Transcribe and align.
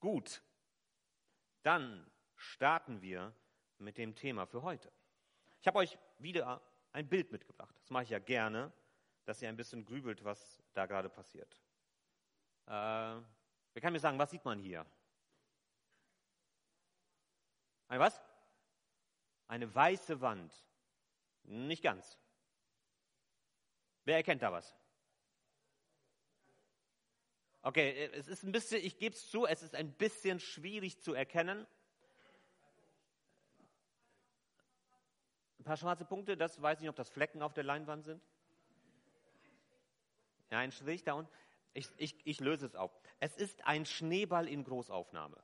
Gut, 0.00 0.42
dann 1.62 2.10
starten 2.34 3.02
wir 3.02 3.34
mit 3.78 3.98
dem 3.98 4.14
Thema 4.14 4.46
für 4.46 4.62
heute. 4.62 4.90
Ich 5.60 5.66
habe 5.66 5.78
euch 5.78 5.98
wieder 6.18 6.62
ein 6.92 7.06
Bild 7.06 7.30
mitgebracht. 7.30 7.74
Das 7.78 7.90
mache 7.90 8.04
ich 8.04 8.10
ja 8.10 8.18
gerne, 8.18 8.72
dass 9.26 9.42
ihr 9.42 9.48
ein 9.50 9.56
bisschen 9.56 9.84
grübelt, 9.84 10.24
was 10.24 10.62
da 10.72 10.86
gerade 10.86 11.10
passiert. 11.10 11.54
Äh, 12.66 12.70
wer 12.70 13.82
kann 13.82 13.92
mir 13.92 14.00
sagen, 14.00 14.18
was 14.18 14.30
sieht 14.30 14.44
man 14.44 14.58
hier? 14.58 14.86
Ein 17.88 18.00
was? 18.00 18.22
Eine 19.48 19.72
weiße 19.74 20.20
Wand. 20.22 20.64
Nicht 21.42 21.82
ganz. 21.82 22.18
Wer 24.04 24.16
erkennt 24.16 24.42
da 24.42 24.50
was? 24.50 24.79
Okay, 27.62 28.10
es 28.14 28.26
ist 28.28 28.42
ein 28.42 28.52
bisschen, 28.52 28.82
ich 28.82 28.98
gebe 28.98 29.14
es 29.14 29.28
zu, 29.30 29.46
es 29.46 29.62
ist 29.62 29.74
ein 29.74 29.92
bisschen 29.92 30.40
schwierig 30.40 31.00
zu 31.00 31.12
erkennen. 31.12 31.66
Ein 35.58 35.64
paar 35.64 35.76
schwarze 35.76 36.06
Punkte, 36.06 36.38
das 36.38 36.62
weiß 36.62 36.78
ich 36.78 36.82
nicht, 36.82 36.90
ob 36.90 36.96
das 36.96 37.10
Flecken 37.10 37.42
auf 37.42 37.52
der 37.52 37.64
Leinwand 37.64 38.04
sind. 38.04 38.22
Ja, 40.50 40.58
ein 40.58 40.72
Strich 40.72 41.04
da 41.04 41.12
unten. 41.12 41.30
Ich, 41.74 41.86
ich, 41.98 42.16
ich 42.24 42.40
löse 42.40 42.66
es 42.66 42.74
auf. 42.74 42.90
Es 43.20 43.36
ist 43.36 43.64
ein 43.66 43.84
Schneeball 43.84 44.48
in 44.48 44.64
Großaufnahme. 44.64 45.36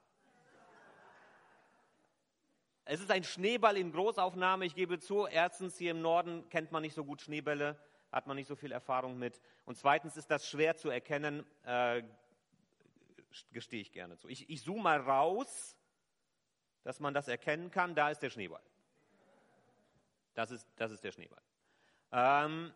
Es 2.86 3.00
ist 3.00 3.10
ein 3.10 3.24
Schneeball 3.24 3.76
in 3.76 3.92
Großaufnahme. 3.92 4.64
Ich 4.64 4.74
gebe 4.74 4.98
zu, 4.98 5.26
erstens 5.26 5.76
hier 5.76 5.90
im 5.90 6.00
Norden 6.00 6.48
kennt 6.48 6.72
man 6.72 6.82
nicht 6.82 6.94
so 6.94 7.04
gut 7.04 7.20
Schneebälle, 7.20 7.78
hat 8.16 8.26
man 8.26 8.36
nicht 8.36 8.46
so 8.46 8.56
viel 8.56 8.72
Erfahrung 8.72 9.18
mit. 9.18 9.42
Und 9.66 9.76
zweitens 9.76 10.16
ist 10.16 10.30
das 10.30 10.48
schwer 10.48 10.74
zu 10.74 10.88
erkennen, 10.88 11.44
äh, 11.64 12.02
gestehe 13.52 13.82
ich 13.82 13.92
gerne 13.92 14.16
zu. 14.16 14.26
Ich, 14.28 14.48
ich 14.48 14.62
zoome 14.62 14.82
mal 14.82 15.00
raus, 15.00 15.76
dass 16.82 16.98
man 16.98 17.12
das 17.12 17.28
erkennen 17.28 17.70
kann. 17.70 17.94
Da 17.94 18.08
ist 18.08 18.20
der 18.20 18.30
Schneeball. 18.30 18.62
Das 20.32 20.50
ist, 20.50 20.66
das 20.76 20.92
ist 20.92 21.04
der 21.04 21.12
Schneeball. 21.12 21.42
Ähm, 22.10 22.72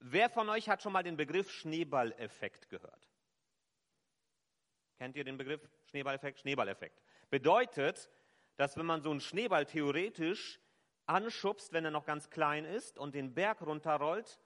wer 0.00 0.28
von 0.28 0.48
euch 0.48 0.68
hat 0.68 0.82
schon 0.82 0.92
mal 0.92 1.04
den 1.04 1.16
Begriff 1.16 1.52
Schneeballeffekt 1.52 2.68
gehört? 2.68 3.08
Kennt 4.98 5.14
ihr 5.14 5.22
den 5.22 5.36
Begriff 5.36 5.60
Schneeballeffekt? 5.86 6.40
Schneeballeffekt. 6.40 7.00
Bedeutet, 7.30 8.10
dass 8.56 8.76
wenn 8.76 8.86
man 8.86 9.02
so 9.02 9.12
einen 9.12 9.20
Schneeball 9.20 9.66
theoretisch 9.66 10.58
anschubst, 11.06 11.72
wenn 11.72 11.84
er 11.84 11.92
noch 11.92 12.06
ganz 12.06 12.28
klein 12.28 12.64
ist 12.64 12.98
und 12.98 13.14
den 13.14 13.34
Berg 13.34 13.62
runterrollt, 13.62 14.40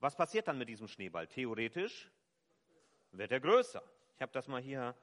was 0.00 0.16
passiert 0.16 0.48
dann 0.48 0.58
mit 0.58 0.68
diesem 0.68 0.88
Schneeball? 0.88 1.26
Theoretisch 1.26 2.10
wird 3.12 3.30
er 3.32 3.40
größer. 3.40 3.82
Ich 4.16 4.22
habe 4.22 4.32
das 4.32 4.48
mal 4.48 4.60
hier 4.60 4.94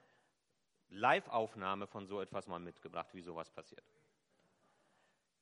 Live-Aufnahme 0.89 1.87
von 1.87 2.07
so 2.07 2.21
etwas 2.21 2.47
mal 2.47 2.59
mitgebracht, 2.59 3.13
wie 3.13 3.21
sowas 3.21 3.49
passiert. 3.49 3.83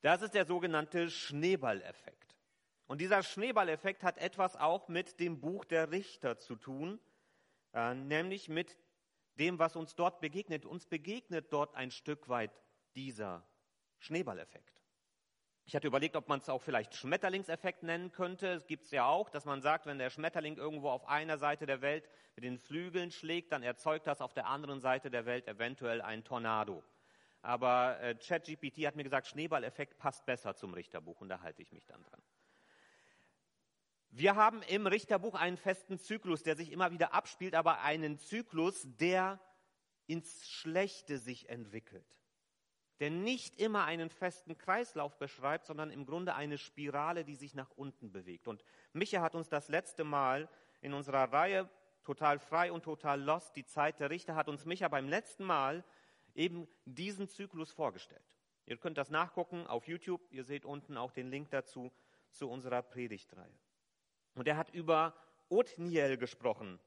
Das 0.02 0.22
ist 0.22 0.34
der 0.34 0.44
sogenannte 0.44 1.10
Schneeballeffekt. 1.10 2.36
Und 2.86 3.00
dieser 3.00 3.22
Schneeballeffekt 3.22 4.02
hat 4.02 4.18
etwas 4.18 4.56
auch 4.56 4.88
mit 4.88 5.18
dem 5.18 5.40
Buch 5.40 5.64
der 5.64 5.90
Richter 5.90 6.38
zu 6.38 6.54
tun, 6.54 7.00
äh, 7.72 7.94
nämlich 7.94 8.48
mit 8.48 8.76
dem, 9.38 9.58
was 9.58 9.74
uns 9.74 9.94
dort 9.94 10.20
begegnet. 10.20 10.64
Uns 10.64 10.86
begegnet 10.86 11.52
dort 11.52 11.74
ein 11.74 11.90
Stück 11.90 12.28
weit 12.28 12.52
dieser 12.94 13.44
Schneeballeffekt. 13.98 14.75
Ich 15.68 15.74
hatte 15.74 15.88
überlegt, 15.88 16.14
ob 16.14 16.28
man 16.28 16.38
es 16.38 16.48
auch 16.48 16.62
vielleicht 16.62 16.94
Schmetterlingseffekt 16.94 17.82
nennen 17.82 18.12
könnte. 18.12 18.46
Es 18.52 18.68
gibt 18.68 18.84
es 18.84 18.92
ja 18.92 19.04
auch, 19.06 19.28
dass 19.28 19.44
man 19.44 19.62
sagt, 19.62 19.86
wenn 19.86 19.98
der 19.98 20.10
Schmetterling 20.10 20.56
irgendwo 20.56 20.90
auf 20.90 21.08
einer 21.08 21.38
Seite 21.38 21.66
der 21.66 21.80
Welt 21.80 22.08
mit 22.36 22.44
den 22.44 22.56
Flügeln 22.56 23.10
schlägt, 23.10 23.50
dann 23.50 23.64
erzeugt 23.64 24.06
das 24.06 24.20
auf 24.20 24.32
der 24.32 24.46
anderen 24.46 24.80
Seite 24.80 25.10
der 25.10 25.26
Welt 25.26 25.48
eventuell 25.48 26.02
ein 26.02 26.22
Tornado. 26.22 26.84
Aber 27.42 27.98
äh, 28.00 28.14
ChatGPT 28.14 28.86
hat 28.86 28.94
mir 28.94 29.02
gesagt, 29.02 29.26
Schneeballeffekt 29.26 29.98
passt 29.98 30.24
besser 30.24 30.54
zum 30.54 30.72
Richterbuch 30.72 31.20
und 31.20 31.28
da 31.28 31.40
halte 31.40 31.62
ich 31.62 31.72
mich 31.72 31.84
dann 31.84 32.04
dran. 32.04 32.22
Wir 34.10 34.36
haben 34.36 34.62
im 34.62 34.86
Richterbuch 34.86 35.34
einen 35.34 35.56
festen 35.56 35.98
Zyklus, 35.98 36.44
der 36.44 36.54
sich 36.54 36.70
immer 36.70 36.92
wieder 36.92 37.12
abspielt, 37.12 37.56
aber 37.56 37.80
einen 37.80 38.18
Zyklus, 38.18 38.86
der 39.00 39.40
ins 40.06 40.48
Schlechte 40.48 41.18
sich 41.18 41.48
entwickelt. 41.48 42.06
Der 43.00 43.10
nicht 43.10 43.60
immer 43.60 43.84
einen 43.84 44.08
festen 44.08 44.56
Kreislauf 44.56 45.18
beschreibt, 45.18 45.66
sondern 45.66 45.90
im 45.90 46.06
Grunde 46.06 46.34
eine 46.34 46.58
Spirale, 46.58 47.24
die 47.24 47.34
sich 47.34 47.54
nach 47.54 47.70
unten 47.76 48.10
bewegt. 48.10 48.48
Und 48.48 48.64
Micha 48.92 49.20
hat 49.20 49.34
uns 49.34 49.48
das 49.48 49.68
letzte 49.68 50.04
Mal 50.04 50.48
in 50.80 50.94
unserer 50.94 51.32
Reihe 51.32 51.68
Total 52.06 52.38
frei 52.38 52.70
und 52.70 52.84
total 52.84 53.20
lost, 53.20 53.56
die 53.56 53.64
Zeit 53.64 53.98
der 53.98 54.10
Richter, 54.10 54.36
hat 54.36 54.48
uns 54.48 54.64
Micha 54.64 54.86
beim 54.86 55.08
letzten 55.08 55.42
Mal 55.42 55.82
eben 56.36 56.68
diesen 56.84 57.26
Zyklus 57.26 57.72
vorgestellt. 57.72 58.22
Ihr 58.64 58.76
könnt 58.76 58.96
das 58.96 59.10
nachgucken 59.10 59.66
auf 59.66 59.88
YouTube. 59.88 60.20
Ihr 60.30 60.44
seht 60.44 60.64
unten 60.64 60.96
auch 60.96 61.10
den 61.10 61.32
Link 61.32 61.50
dazu 61.50 61.90
zu 62.30 62.48
unserer 62.48 62.82
Predigtreihe. 62.82 63.58
Und 64.36 64.46
er 64.46 64.56
hat 64.56 64.70
über 64.70 65.16
Othniel 65.48 66.16
gesprochen, 66.16 66.78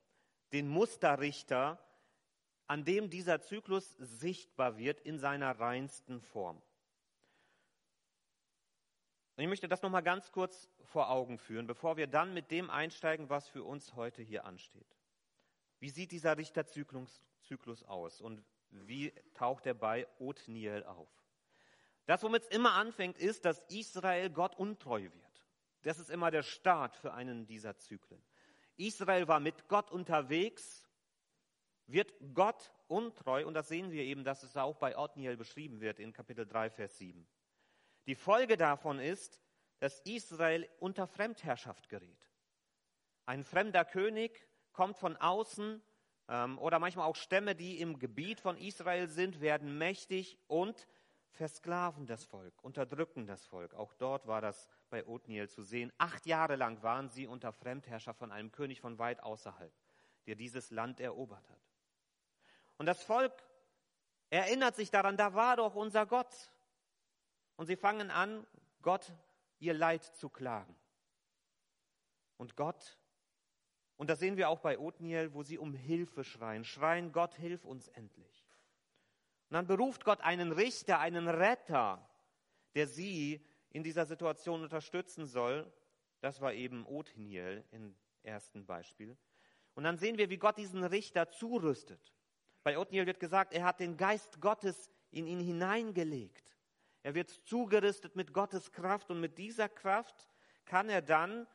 den 0.54 0.70
Musterrichter, 0.70 1.78
an 2.70 2.86
dem 2.86 3.10
dieser 3.10 3.42
Zyklus 3.42 3.96
sichtbar 3.98 4.78
wird 4.78 5.02
in 5.02 5.18
seiner 5.18 5.60
reinsten 5.60 6.22
Form. 6.22 6.62
Ich 9.38 9.48
möchte 9.48 9.68
das 9.68 9.82
nochmal 9.82 10.04
ganz 10.04 10.32
kurz 10.32 10.70
vor 10.84 11.10
Augen 11.10 11.40
führen, 11.40 11.66
bevor 11.66 11.98
wir 11.98 12.06
dann 12.06 12.32
mit 12.34 12.52
dem 12.52 12.70
einsteigen, 12.70 13.28
was 13.28 13.50
für 13.50 13.64
uns 13.64 13.96
heute 13.96 14.22
hier 14.22 14.46
ansteht. 14.46 14.96
Wie 15.80 15.90
sieht 15.90 16.12
dieser 16.12 16.38
Richterzyklus 16.38 17.84
aus 17.86 18.22
und 18.22 18.44
wie 18.70 19.14
taucht 19.34 19.66
er 19.66 19.74
bei 19.74 20.08
Othniel 20.20 20.84
auf? 20.84 21.10
Das, 22.06 22.22
womit 22.22 22.44
es 22.44 22.50
immer 22.50 22.74
anfängt, 22.74 23.18
ist, 23.18 23.46
dass 23.46 23.64
Israel 23.70 24.30
Gott 24.30 24.56
untreu 24.56 25.02
wird. 25.02 25.46
Das 25.82 25.98
ist 25.98 26.12
immer 26.12 26.30
der 26.30 26.44
Start 26.44 26.96
für 26.96 27.14
einen 27.14 27.48
dieser 27.48 27.78
Zyklen. 27.78 28.22
Israel 28.76 29.28
war 29.28 29.40
mit 29.40 29.68
Gott 29.70 29.90
unterwegs, 29.90 30.89
wird 31.92 32.14
Gott 32.34 32.72
untreu, 32.88 33.46
und 33.46 33.54
das 33.54 33.68
sehen 33.68 33.92
wir 33.92 34.04
eben, 34.04 34.24
dass 34.24 34.44
es 34.44 34.56
auch 34.58 34.78
bei 34.78 34.98
Othniel 34.98 35.38
beschrieben 35.38 35.82
wird 35.82 36.00
in 36.00 36.14
Kapitel 36.14 36.46
3, 36.46 36.70
Vers 36.70 36.98
7. 36.98 37.28
Die 38.08 38.16
Folge 38.16 38.58
davon 38.58 39.00
ist, 39.00 39.40
dass 39.80 40.00
Israel 40.02 40.68
unter 40.80 41.08
Fremdherrschaft 41.08 41.90
gerät. 41.90 42.30
Ein 43.26 43.44
fremder 43.44 43.86
König 43.86 44.48
kommt 44.74 44.98
von 44.98 45.16
außen 45.18 45.82
ähm, 46.28 46.58
oder 46.60 46.80
manchmal 46.80 47.08
auch 47.08 47.16
Stämme, 47.16 47.56
die 47.56 47.80
im 47.80 48.00
Gebiet 48.00 48.40
von 48.40 48.58
Israel 48.58 49.08
sind, 49.08 49.42
werden 49.42 49.78
mächtig 49.78 50.38
und 50.48 50.88
versklaven 51.32 52.08
das 52.08 52.26
Volk, 52.26 52.54
unterdrücken 52.64 53.26
das 53.26 53.46
Volk. 53.46 53.74
Auch 53.74 53.94
dort 53.94 54.28
war 54.28 54.42
das 54.42 54.68
bei 54.90 55.06
Othniel 55.06 55.48
zu 55.48 55.62
sehen. 55.62 55.92
Acht 55.98 56.26
Jahre 56.26 56.56
lang 56.56 56.82
waren 56.82 57.10
sie 57.10 57.28
unter 57.28 57.54
Fremdherrscher 57.54 58.14
von 58.14 58.32
einem 58.32 58.52
König 58.52 58.82
von 58.82 58.98
weit 58.98 59.22
außerhalb, 59.22 59.72
der 60.26 60.36
dieses 60.36 60.72
Land 60.72 61.00
erobert 61.00 61.48
hat. 61.50 61.69
Und 62.80 62.88
das 62.88 63.04
Volk 63.04 63.32
erinnert 64.32 64.76
sich 64.76 64.90
daran, 64.90 65.16
da 65.16 65.36
war 65.36 65.58
doch 65.58 65.76
unser 65.76 66.08
Gott. 66.08 66.50
Und 67.56 67.68
sie 67.68 67.76
fangen 67.76 68.10
an, 68.10 68.48
Gott 68.82 69.14
ihr 69.60 69.76
Leid 69.76 70.04
zu 70.04 70.30
klagen. 70.30 70.76
Und 72.38 72.56
Gott 72.56 72.98
und 74.00 74.10
das 74.10 74.20
sehen 74.20 74.38
wir 74.38 74.48
auch 74.48 74.62
bei 74.62 74.80
Othniel, 74.80 75.34
wo 75.34 75.44
sie 75.44 75.58
um 75.58 75.74
Hilfe 75.74 76.24
schreien. 76.24 76.64
Schreien, 76.64 77.12
Gott, 77.12 77.36
hilf 77.36 77.66
uns 77.66 77.90
endlich. 77.90 78.48
Und 79.50 79.56
dann 79.56 79.68
beruft 79.68 80.06
Gott 80.06 80.22
einen 80.22 80.54
Richter, 80.54 81.00
einen 81.00 81.28
Retter, 81.28 82.10
der 82.76 82.88
sie 82.88 83.46
in 83.72 83.84
dieser 83.84 84.06
Situation 84.06 84.64
unterstützen 84.64 85.26
soll. 85.26 85.70
Das 86.22 86.40
war 86.40 86.54
eben 86.54 86.86
Othniel 86.86 87.66
im 87.72 87.94
ersten 88.24 88.66
Beispiel. 88.66 89.18
Und 89.76 89.84
dann 89.84 89.98
sehen 89.98 90.18
wir, 90.18 90.30
wie 90.30 90.38
Gott 90.38 90.58
diesen 90.58 90.86
Richter 90.86 91.30
zurüstet. 91.30 92.14
Bei 92.64 92.78
Othniel 92.78 93.06
wird 93.06 93.20
gesagt, 93.20 93.54
er 93.54 93.64
hat 93.64 93.80
den 93.80 93.98
Geist 93.98 94.42
Gottes 94.42 94.90
in 95.12 95.28
ihn 95.28 95.40
hineingelegt. 95.40 96.58
Er 97.04 97.16
wird 97.16 97.30
zugerüstet 97.30 98.16
mit 98.16 98.34
Gottes 98.34 98.72
Kraft 98.72 99.10
und 99.10 99.20
mit 99.20 99.38
dieser 99.38 99.70
Kraft 99.70 100.28
kann 100.66 100.90
er 100.90 101.02
dann 101.02 101.48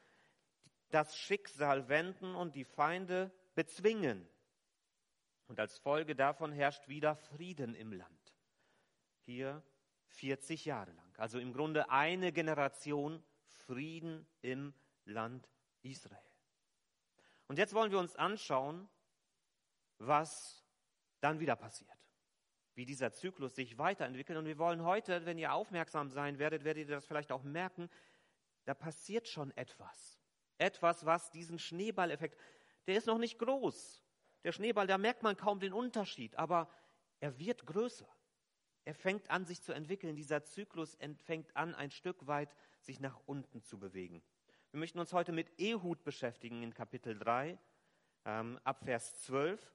das 0.90 1.16
Schicksal 1.16 1.88
wenden 1.88 2.34
und 2.34 2.54
die 2.54 2.64
Feinde 2.64 3.32
bezwingen. 3.54 4.28
Und 5.46 5.60
als 5.60 5.78
Folge 5.78 6.16
davon 6.16 6.52
herrscht 6.52 6.88
wieder 6.88 7.16
Frieden 7.16 7.74
im 7.74 7.92
Land. 7.92 8.34
Hier 9.20 9.62
40 10.06 10.64
Jahre 10.64 10.92
lang. 10.92 11.14
Also 11.18 11.38
im 11.38 11.52
Grunde 11.52 11.90
eine 11.90 12.32
Generation 12.32 13.22
Frieden 13.48 14.26
im 14.40 14.72
Land 15.04 15.48
Israel. 15.82 16.18
Und 17.46 17.58
jetzt 17.58 17.74
wollen 17.74 17.90
wir 17.92 17.98
uns 17.98 18.16
anschauen, 18.16 18.88
was 19.98 20.63
dann 21.24 21.40
wieder 21.40 21.56
passiert. 21.56 21.90
Wie 22.74 22.84
dieser 22.84 23.12
Zyklus 23.12 23.54
sich 23.54 23.78
weiterentwickelt. 23.78 24.38
Und 24.38 24.44
wir 24.44 24.58
wollen 24.58 24.84
heute, 24.84 25.24
wenn 25.24 25.38
ihr 25.38 25.52
aufmerksam 25.52 26.10
sein 26.10 26.38
werdet, 26.38 26.64
werdet 26.64 26.88
ihr 26.88 26.94
das 26.94 27.06
vielleicht 27.06 27.32
auch 27.32 27.42
merken, 27.42 27.88
da 28.64 28.74
passiert 28.74 29.26
schon 29.28 29.50
etwas. 29.56 30.20
Etwas, 30.58 31.04
was 31.06 31.30
diesen 31.30 31.58
Schneeballeffekt, 31.58 32.38
der 32.86 32.96
ist 32.96 33.06
noch 33.06 33.18
nicht 33.18 33.38
groß. 33.38 34.02
Der 34.44 34.52
Schneeball, 34.52 34.86
da 34.86 34.98
merkt 34.98 35.22
man 35.22 35.36
kaum 35.36 35.60
den 35.60 35.72
Unterschied, 35.72 36.36
aber 36.36 36.68
er 37.20 37.38
wird 37.38 37.66
größer. 37.66 38.08
Er 38.84 38.94
fängt 38.94 39.30
an, 39.30 39.46
sich 39.46 39.62
zu 39.62 39.72
entwickeln. 39.72 40.14
Dieser 40.14 40.44
Zyklus 40.44 40.98
fängt 41.24 41.56
an, 41.56 41.74
ein 41.74 41.90
Stück 41.90 42.26
weit 42.26 42.54
sich 42.80 43.00
nach 43.00 43.18
unten 43.24 43.62
zu 43.62 43.78
bewegen. 43.78 44.22
Wir 44.72 44.80
möchten 44.80 44.98
uns 44.98 45.12
heute 45.14 45.32
mit 45.32 45.58
Ehud 45.58 46.04
beschäftigen 46.04 46.62
in 46.62 46.74
Kapitel 46.74 47.18
3, 47.18 47.58
ähm, 48.26 48.60
ab 48.64 48.84
Vers 48.84 49.22
12. 49.22 49.74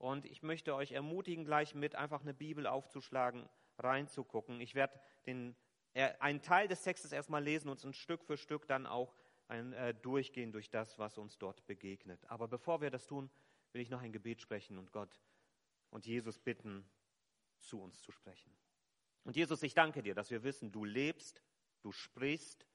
Und 0.00 0.24
ich 0.24 0.42
möchte 0.42 0.74
euch 0.74 0.92
ermutigen, 0.92 1.44
gleich 1.44 1.74
mit 1.74 1.94
einfach 1.94 2.22
eine 2.22 2.32
Bibel 2.32 2.66
aufzuschlagen, 2.66 3.46
reinzugucken. 3.78 4.58
Ich 4.58 4.74
werde 4.74 4.98
den, 5.26 5.54
äh, 5.92 6.14
einen 6.20 6.40
Teil 6.40 6.68
des 6.68 6.82
Textes 6.82 7.12
erstmal 7.12 7.44
lesen 7.44 7.68
und 7.68 7.84
uns 7.84 7.98
Stück 7.98 8.24
für 8.24 8.38
Stück 8.38 8.66
dann 8.66 8.86
auch 8.86 9.14
ein, 9.48 9.74
äh, 9.74 9.92
durchgehen 9.92 10.52
durch 10.52 10.70
das, 10.70 10.98
was 10.98 11.18
uns 11.18 11.36
dort 11.36 11.66
begegnet. 11.66 12.24
Aber 12.30 12.48
bevor 12.48 12.80
wir 12.80 12.88
das 12.90 13.06
tun, 13.06 13.28
will 13.72 13.82
ich 13.82 13.90
noch 13.90 14.00
ein 14.00 14.10
Gebet 14.10 14.40
sprechen 14.40 14.78
und 14.78 14.90
Gott 14.90 15.20
und 15.90 16.06
Jesus 16.06 16.38
bitten, 16.38 16.88
zu 17.58 17.78
uns 17.78 18.00
zu 18.00 18.10
sprechen. 18.10 18.56
Und 19.24 19.36
Jesus, 19.36 19.62
ich 19.62 19.74
danke 19.74 20.02
dir, 20.02 20.14
dass 20.14 20.30
wir 20.30 20.42
wissen, 20.42 20.72
du 20.72 20.86
lebst, 20.86 21.42
du 21.82 21.92
sprichst 21.92 22.66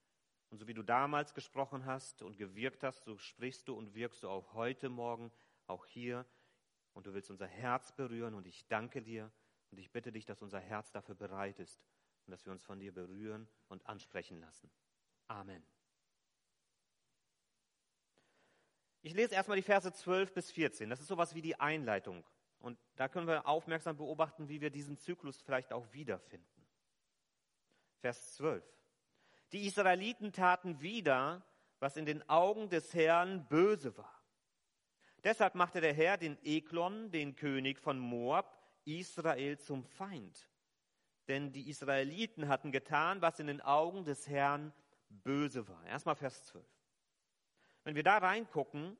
und 0.51 0.59
so 0.59 0.67
wie 0.67 0.75
du 0.75 0.83
damals 0.83 1.33
gesprochen 1.33 1.87
hast 1.87 2.21
und 2.21 2.37
gewirkt 2.37 2.83
hast, 2.83 3.05
so 3.05 3.17
sprichst 3.17 3.67
du 3.67 3.73
und 3.73 3.95
wirkst 3.95 4.21
du 4.21 4.29
auch 4.29 4.53
heute 4.53 4.89
Morgen, 4.89 5.31
auch 5.65 5.87
hier. 5.87 6.23
Und 6.95 7.05
du 7.05 7.13
willst 7.13 7.29
unser 7.29 7.45
Herz 7.45 7.91
berühren 7.91 8.33
und 8.33 8.47
ich 8.47 8.65
danke 8.67 9.01
dir 9.01 9.31
und 9.69 9.77
ich 9.77 9.91
bitte 9.91 10.11
dich, 10.11 10.25
dass 10.25 10.41
unser 10.41 10.59
Herz 10.59 10.91
dafür 10.91 11.13
bereit 11.13 11.59
ist 11.59 11.83
und 12.25 12.31
dass 12.31 12.45
wir 12.45 12.53
uns 12.53 12.63
von 12.63 12.79
dir 12.79 12.93
berühren 12.93 13.47
und 13.67 13.85
ansprechen 13.85 14.39
lassen. 14.39 14.71
Amen. 15.27 15.63
Ich 19.01 19.13
lese 19.13 19.35
erstmal 19.35 19.57
die 19.57 19.61
Verse 19.61 19.91
12 19.91 20.33
bis 20.33 20.49
14. 20.51 20.89
Das 20.89 21.01
ist 21.01 21.07
sowas 21.07 21.35
wie 21.35 21.41
die 21.41 21.59
Einleitung. 21.59 22.25
Und 22.59 22.79
da 22.95 23.09
können 23.09 23.27
wir 23.27 23.45
aufmerksam 23.45 23.97
beobachten, 23.97 24.47
wie 24.47 24.61
wir 24.61 24.71
diesen 24.71 24.97
Zyklus 24.97 25.41
vielleicht 25.41 25.73
auch 25.73 25.91
wiederfinden. 25.93 26.65
Vers 27.99 28.35
12. 28.35 28.63
Die 29.51 29.67
Israeliten 29.67 30.31
taten 30.31 30.81
wieder, 30.81 31.45
was 31.79 31.97
in 31.97 32.05
den 32.05 32.27
Augen 32.29 32.69
des 32.69 32.93
Herrn 32.93 33.47
böse 33.47 33.95
war. 33.97 34.14
Deshalb 35.25 35.55
machte 35.55 35.81
der 35.81 35.93
Herr 35.93 36.17
den 36.17 36.37
Eklon, 36.43 37.09
den 37.09 37.35
König 37.35 37.79
von 37.79 37.97
Moab, 37.97 38.61
Israel 38.85 39.57
zum 39.57 39.83
Feind. 39.83 40.47
Denn 41.27 41.51
die 41.51 41.67
Israeliten 41.67 42.47
hatten 42.47 42.71
getan, 42.71 43.23
was 43.23 43.39
in 43.39 43.47
den 43.47 43.59
Augen 43.59 44.05
des 44.05 44.27
Herrn 44.27 44.71
böse 45.09 45.67
war. 45.67 45.83
Erstmal 45.87 46.15
Vers 46.15 46.43
12. 46.45 46.63
Wenn 47.83 47.95
wir 47.95 48.03
da 48.03 48.19
reingucken, 48.19 48.97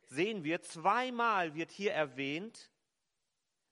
sehen 0.00 0.44
wir, 0.44 0.62
zweimal 0.62 1.54
wird 1.54 1.70
hier 1.70 1.92
erwähnt, 1.92 2.70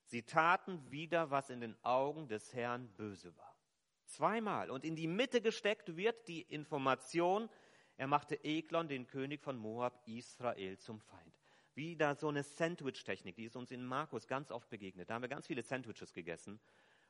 Sie 0.05 0.23
taten 0.23 0.91
wieder, 0.91 1.31
was 1.31 1.51
in 1.51 1.61
den 1.61 1.77
Augen 1.85 2.29
des 2.29 2.55
Herrn 2.55 2.89
böse 2.97 3.37
war. 3.37 3.59
Zweimal. 4.05 4.71
Und 4.71 4.85
in 4.85 4.97
die 4.97 5.07
Mitte 5.07 5.43
gesteckt 5.43 5.97
wird 5.97 6.29
die 6.29 6.43
Information, 6.43 7.51
er 7.97 8.07
machte 8.07 8.43
Eglon, 8.43 8.89
den 8.89 9.07
König 9.07 9.43
von 9.43 9.59
Moab, 9.59 10.03
Israel 10.07 10.79
zum 10.79 11.01
Feind. 11.01 11.38
Wieder 11.79 12.17
so 12.17 12.27
eine 12.27 12.43
Sandwich-Technik, 12.43 13.37
die 13.37 13.45
ist 13.45 13.55
uns 13.55 13.71
in 13.71 13.87
Markus 13.87 14.27
ganz 14.27 14.51
oft 14.51 14.69
begegnet. 14.69 15.09
Da 15.09 15.15
haben 15.15 15.23
wir 15.23 15.29
ganz 15.29 15.47
viele 15.47 15.63
Sandwiches 15.63 16.13
gegessen. 16.13 16.59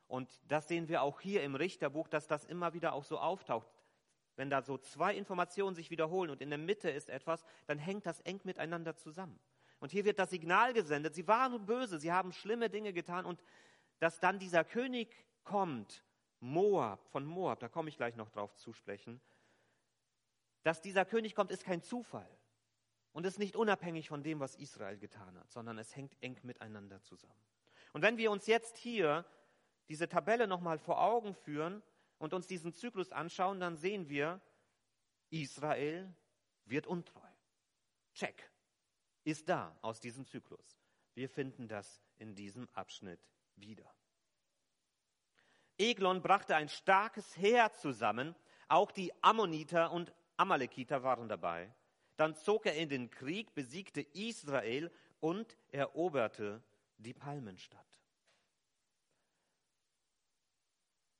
Und 0.06 0.28
das 0.46 0.68
sehen 0.68 0.88
wir 0.88 1.00
auch 1.00 1.22
hier 1.22 1.42
im 1.42 1.54
Richterbuch, 1.54 2.06
dass 2.06 2.26
das 2.26 2.44
immer 2.44 2.74
wieder 2.74 2.92
auch 2.92 3.04
so 3.04 3.18
auftaucht. 3.18 3.66
Wenn 4.36 4.50
da 4.50 4.60
so 4.60 4.76
zwei 4.76 5.14
Informationen 5.14 5.74
sich 5.74 5.90
wiederholen 5.90 6.30
und 6.30 6.42
in 6.42 6.50
der 6.50 6.58
Mitte 6.58 6.90
ist 6.90 7.08
etwas, 7.08 7.46
dann 7.66 7.78
hängt 7.78 8.04
das 8.04 8.20
eng 8.20 8.42
miteinander 8.44 8.94
zusammen. 8.94 9.40
Und 9.80 9.90
hier 9.90 10.04
wird 10.04 10.18
das 10.18 10.28
Signal 10.28 10.74
gesendet, 10.74 11.14
sie 11.14 11.26
waren 11.26 11.64
böse, 11.64 11.98
sie 11.98 12.12
haben 12.12 12.30
schlimme 12.34 12.68
Dinge 12.68 12.92
getan 12.92 13.24
und 13.24 13.42
dass 14.00 14.20
dann 14.20 14.38
dieser 14.38 14.64
König 14.64 15.16
kommt, 15.44 16.04
Moab, 16.40 17.08
von 17.08 17.24
Moab, 17.24 17.60
da 17.60 17.68
komme 17.70 17.88
ich 17.88 17.96
gleich 17.96 18.16
noch 18.16 18.28
drauf 18.28 18.54
zu 18.56 18.74
sprechen, 18.74 19.18
dass 20.62 20.82
dieser 20.82 21.06
König 21.06 21.34
kommt, 21.34 21.52
ist 21.52 21.64
kein 21.64 21.80
Zufall 21.80 22.28
und 23.12 23.26
ist 23.26 23.38
nicht 23.38 23.56
unabhängig 23.56 24.08
von 24.08 24.22
dem, 24.22 24.40
was 24.40 24.56
Israel 24.56 24.98
getan 24.98 25.38
hat, 25.38 25.50
sondern 25.50 25.78
es 25.78 25.94
hängt 25.96 26.16
eng 26.22 26.38
miteinander 26.42 27.02
zusammen. 27.02 27.40
Und 27.92 28.02
wenn 28.02 28.16
wir 28.16 28.30
uns 28.30 28.46
jetzt 28.46 28.76
hier 28.76 29.24
diese 29.88 30.08
Tabelle 30.08 30.46
nochmal 30.46 30.78
vor 30.78 31.00
Augen 31.00 31.34
führen 31.34 31.82
und 32.18 32.34
uns 32.34 32.46
diesen 32.46 32.72
Zyklus 32.74 33.12
anschauen, 33.12 33.60
dann 33.60 33.76
sehen 33.76 34.08
wir, 34.08 34.40
Israel 35.30 36.14
wird 36.66 36.86
untreu. 36.86 37.28
Check 38.14 38.50
ist 39.24 39.48
da 39.48 39.76
aus 39.82 40.00
diesem 40.00 40.26
Zyklus. 40.26 40.78
Wir 41.14 41.28
finden 41.28 41.68
das 41.68 42.02
in 42.16 42.34
diesem 42.34 42.68
Abschnitt 42.72 43.20
wieder. 43.56 43.92
Eglon 45.76 46.22
brachte 46.22 46.56
ein 46.56 46.68
starkes 46.68 47.36
Heer 47.36 47.72
zusammen, 47.72 48.34
auch 48.68 48.90
die 48.90 49.12
Ammoniter 49.22 49.92
und 49.92 50.12
Amalekiter 50.36 51.02
waren 51.02 51.28
dabei. 51.28 51.72
Dann 52.18 52.34
zog 52.34 52.66
er 52.66 52.74
in 52.74 52.88
den 52.88 53.10
Krieg, 53.10 53.54
besiegte 53.54 54.00
Israel 54.00 54.90
und 55.20 55.56
eroberte 55.68 56.60
die 56.96 57.14
Palmenstadt. 57.14 57.86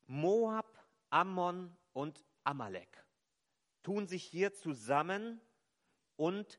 Moab, 0.09 0.67
Ammon 1.09 1.75
und 1.93 2.25
Amalek 2.43 3.05
tun 3.85 4.09
sich 4.09 4.25
hier 4.25 4.53
zusammen 4.53 5.41
und 6.17 6.59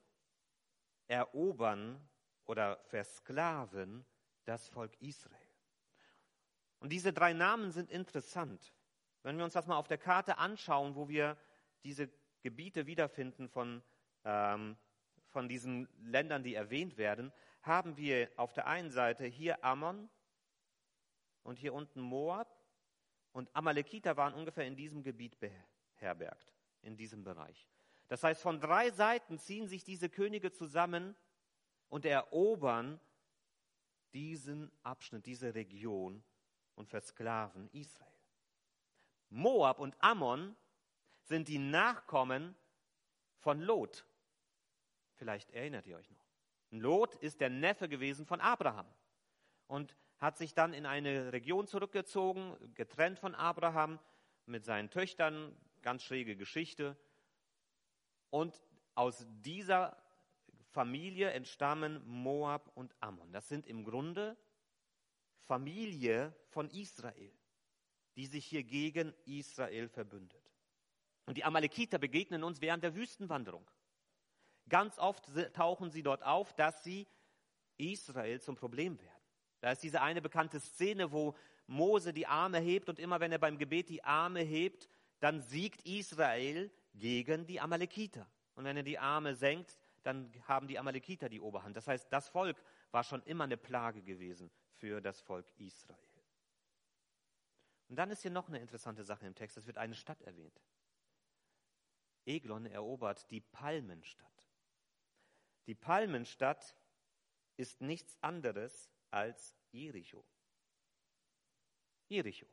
erobern 1.07 2.01
oder 2.45 2.77
versklaven 2.85 4.05
das 4.45 4.69
Volk 4.69 4.95
Israel. 5.01 5.35
Und 6.79 6.93
diese 6.93 7.11
drei 7.11 7.33
Namen 7.33 7.71
sind 7.71 7.91
interessant. 7.91 8.73
Wenn 9.21 9.37
wir 9.37 9.43
uns 9.43 9.53
das 9.53 9.67
mal 9.67 9.75
auf 9.75 9.89
der 9.89 9.97
Karte 9.97 10.37
anschauen, 10.37 10.95
wo 10.95 11.09
wir 11.09 11.37
diese 11.83 12.09
Gebiete 12.41 12.85
wiederfinden 12.85 13.49
von, 13.49 13.83
ähm, 14.25 14.77
von 15.27 15.47
diesen 15.47 15.87
Ländern, 16.01 16.43
die 16.43 16.55
erwähnt 16.55 16.97
werden, 16.97 17.31
haben 17.61 17.97
wir 17.97 18.29
auf 18.35 18.53
der 18.53 18.67
einen 18.67 18.91
Seite 18.91 19.25
hier 19.25 19.63
Ammon 19.63 20.09
und 21.43 21.59
hier 21.59 21.73
unten 21.73 22.01
Moab 22.01 22.57
und 23.31 23.53
Amalekiter 23.55 24.17
waren 24.17 24.33
ungefähr 24.33 24.65
in 24.65 24.75
diesem 24.75 25.03
Gebiet 25.03 25.37
beherbergt, 25.39 26.53
in 26.81 26.97
diesem 26.97 27.23
Bereich. 27.23 27.67
Das 28.07 28.23
heißt, 28.23 28.41
von 28.41 28.59
drei 28.59 28.89
Seiten 28.89 29.37
ziehen 29.37 29.67
sich 29.67 29.83
diese 29.83 30.09
Könige 30.09 30.51
zusammen 30.51 31.15
und 31.89 32.05
erobern 32.05 32.99
diesen 34.13 34.71
Abschnitt, 34.81 35.25
diese 35.27 35.53
Region 35.53 36.23
und 36.75 36.89
versklaven 36.89 37.69
Israel. 37.71 38.09
Moab 39.29 39.79
und 39.79 39.95
Ammon 39.99 40.55
sind 41.23 41.47
die 41.47 41.59
Nachkommen 41.59 42.55
von 43.37 43.59
Lot. 43.61 44.05
Vielleicht 45.19 45.51
erinnert 45.51 45.85
ihr 45.85 45.97
euch 45.97 46.09
noch. 46.09 46.25
Lot 46.71 47.15
ist 47.15 47.41
der 47.41 47.49
Neffe 47.49 47.89
gewesen 47.89 48.25
von 48.25 48.39
Abraham 48.39 48.87
und 49.67 49.95
hat 50.17 50.37
sich 50.37 50.53
dann 50.53 50.73
in 50.73 50.85
eine 50.85 51.33
Region 51.33 51.67
zurückgezogen, 51.67 52.55
getrennt 52.73 53.19
von 53.19 53.35
Abraham, 53.35 53.99
mit 54.45 54.63
seinen 54.63 54.89
Töchtern, 54.89 55.55
ganz 55.81 56.03
schräge 56.03 56.37
Geschichte. 56.37 56.97
Und 58.29 58.59
aus 58.95 59.27
dieser 59.41 60.01
Familie 60.71 61.31
entstammen 61.31 62.01
Moab 62.07 62.71
und 62.75 62.95
Ammon. 63.01 63.31
Das 63.33 63.49
sind 63.49 63.67
im 63.67 63.83
Grunde 63.83 64.37
Familie 65.41 66.33
von 66.47 66.69
Israel, 66.69 67.31
die 68.15 68.25
sich 68.25 68.45
hier 68.45 68.63
gegen 68.63 69.13
Israel 69.25 69.89
verbündet. 69.89 70.49
Und 71.25 71.35
die 71.35 71.43
Amalekiter 71.43 71.99
begegnen 71.99 72.43
uns 72.43 72.61
während 72.61 72.83
der 72.83 72.95
Wüstenwanderung. 72.95 73.69
Ganz 74.69 74.97
oft 74.99 75.25
tauchen 75.53 75.91
sie 75.91 76.03
dort 76.03 76.23
auf, 76.23 76.53
dass 76.53 76.83
sie 76.83 77.07
Israel 77.77 78.39
zum 78.39 78.55
Problem 78.55 78.99
werden. 78.99 79.23
Da 79.61 79.71
ist 79.71 79.83
diese 79.83 80.01
eine 80.01 80.21
bekannte 80.21 80.59
Szene, 80.59 81.11
wo 81.11 81.35
Mose 81.67 82.13
die 82.13 82.27
Arme 82.27 82.59
hebt 82.59 82.89
und 82.89 82.99
immer 82.99 83.19
wenn 83.19 83.31
er 83.31 83.39
beim 83.39 83.57
Gebet 83.57 83.89
die 83.89 84.03
Arme 84.03 84.41
hebt, 84.41 84.89
dann 85.19 85.41
siegt 85.41 85.85
Israel 85.85 86.71
gegen 86.93 87.45
die 87.45 87.59
Amalekiter. 87.59 88.27
Und 88.55 88.63
wenn 88.65 88.77
er 88.77 88.83
die 88.83 88.99
Arme 88.99 89.35
senkt, 89.35 89.77
dann 90.03 90.31
haben 90.47 90.67
die 90.67 90.79
Amalekiter 90.79 91.29
die 91.29 91.41
Oberhand. 91.41 91.75
Das 91.75 91.87
heißt, 91.87 92.11
das 92.11 92.29
Volk 92.29 92.61
war 92.91 93.03
schon 93.03 93.21
immer 93.23 93.43
eine 93.43 93.57
Plage 93.57 94.01
gewesen 94.01 94.49
für 94.75 95.01
das 95.01 95.21
Volk 95.21 95.45
Israel. 95.57 95.97
Und 97.89 97.95
dann 97.95 98.11
ist 98.11 98.21
hier 98.21 98.31
noch 98.31 98.47
eine 98.47 98.59
interessante 98.59 99.03
Sache 99.03 99.25
im 99.25 99.35
Text. 99.35 99.57
Es 99.57 99.67
wird 99.67 99.77
eine 99.77 99.95
Stadt 99.95 100.21
erwähnt. 100.21 100.61
Eglon 102.25 102.65
erobert 102.65 103.29
die 103.31 103.41
Palmenstadt. 103.41 104.48
Die 105.67 105.75
Palmenstadt 105.75 106.75
ist 107.57 107.81
nichts 107.81 108.17
anderes 108.21 108.89
als 109.11 109.55
Jericho. 109.71 110.25
Jericho. 112.07 112.47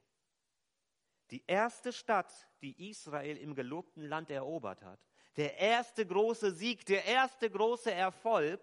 Die 1.30 1.44
erste 1.46 1.92
Stadt, 1.92 2.48
die 2.60 2.90
Israel 2.90 3.36
im 3.36 3.54
gelobten 3.54 4.04
Land 4.04 4.30
erobert 4.30 4.82
hat, 4.82 5.00
der 5.36 5.58
erste 5.58 6.06
große 6.06 6.52
Sieg, 6.52 6.86
der 6.86 7.04
erste 7.04 7.50
große 7.50 7.92
Erfolg, 7.92 8.60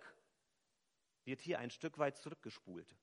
wird 1.25 1.41
hier 1.41 1.59
ein 1.59 1.69
Stück 1.69 1.97
weit 1.97 2.17
zurückgespult. 2.17 2.95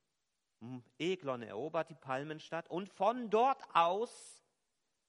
Eglon 0.99 1.43
erobert 1.43 1.89
die 1.89 1.95
Palmenstadt 1.95 2.69
und 2.69 2.89
von 2.89 3.31
dort 3.31 3.63
aus 3.75 4.45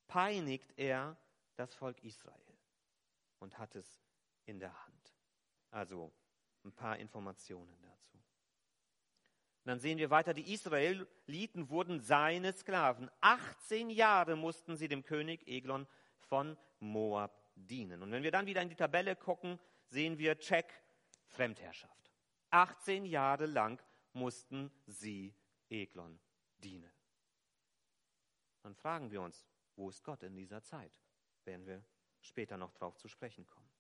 peinigt 0.07 0.73
er 0.77 1.17
das 1.55 1.73
Volk 1.75 2.01
Israel 2.03 2.57
und 3.39 3.57
hat 3.57 3.75
es 3.75 4.01
in 4.45 4.59
der 4.59 4.85
Hand. 4.85 5.13
Also 5.69 6.13
ein 6.63 6.72
paar 6.72 6.98
Informationen 6.98 7.75
dazu. 7.82 8.18
Und 9.63 9.70
dann 9.70 9.80
sehen 9.80 10.00
wir 10.00 10.10
weiter, 10.10 10.34
die 10.34 10.53
Israeliten 10.53 11.70
wurden 11.70 12.00
seine 12.00 12.53
Sklaven. 12.53 13.12
18 13.22 13.89
Jahre 13.91 14.36
mussten 14.36 14.75
sie 14.75 14.88
dem 14.88 15.03
König 15.03 15.48
Eglon 15.48 15.88
von 16.20 16.58
Moab 16.80 17.39
dienen. 17.56 18.01
Und 18.01 18.12
wenn 18.12 18.24
wir 18.24 18.32
dann 18.32 18.48
wieder 18.48 18.62
in 18.62 18.70
die 18.70 18.75
Tabelle 18.75 19.15
gucken, 19.15 19.60
sehen 19.86 20.18
wir 20.18 20.39
Check, 20.39 20.74
Fremdherrschaft. 21.27 22.12
18 22.50 23.06
Jahre 23.06 23.46
lang 23.46 23.82
mussten 24.13 24.72
sie 24.88 25.34
Eglon 25.70 26.20
dienen. 26.63 26.91
Dann 28.63 28.75
fragen 28.75 29.12
wir 29.12 29.22
uns, 29.22 29.46
wo 29.75 29.89
ist 29.89 30.03
Gott 30.03 30.24
in 30.24 30.36
dieser 30.36 30.63
Zeit? 30.63 31.00
Werden 31.46 31.65
wir 31.65 31.84
später 32.20 32.58
noch 32.58 32.72
darauf 32.72 32.98
zu 32.98 33.08
sprechen 33.08 33.46
kommen. 33.46 33.71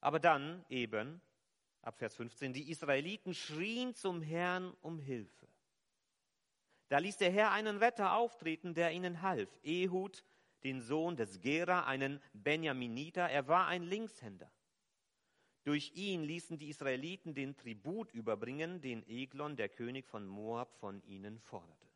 Aber 0.00 0.18
dann 0.18 0.64
eben, 0.68 1.20
ab 1.82 1.98
Vers 1.98 2.14
15, 2.16 2.52
die 2.52 2.70
Israeliten 2.70 3.34
schrien 3.34 3.94
zum 3.94 4.22
Herrn 4.22 4.74
um 4.80 4.98
Hilfe. 4.98 5.48
Da 6.88 6.98
ließ 6.98 7.18
der 7.18 7.30
Herr 7.30 7.52
einen 7.52 7.78
Retter 7.78 8.14
auftreten, 8.14 8.74
der 8.74 8.92
ihnen 8.92 9.22
half. 9.22 9.48
Ehud, 9.62 10.24
den 10.64 10.80
Sohn 10.80 11.16
des 11.16 11.40
Gera, 11.40 11.84
einen 11.84 12.20
Benjaminiter, 12.32 13.28
er 13.28 13.46
war 13.48 13.66
ein 13.68 13.82
Linkshänder. 13.82 14.50
Durch 15.64 15.92
ihn 15.94 16.24
ließen 16.24 16.58
die 16.58 16.68
Israeliten 16.68 17.34
den 17.34 17.56
Tribut 17.56 18.12
überbringen, 18.12 18.80
den 18.80 19.06
Eglon, 19.06 19.56
der 19.56 19.68
König 19.68 20.06
von 20.06 20.26
Moab, 20.26 20.74
von 20.74 21.02
ihnen 21.04 21.38
forderte. 21.38 21.86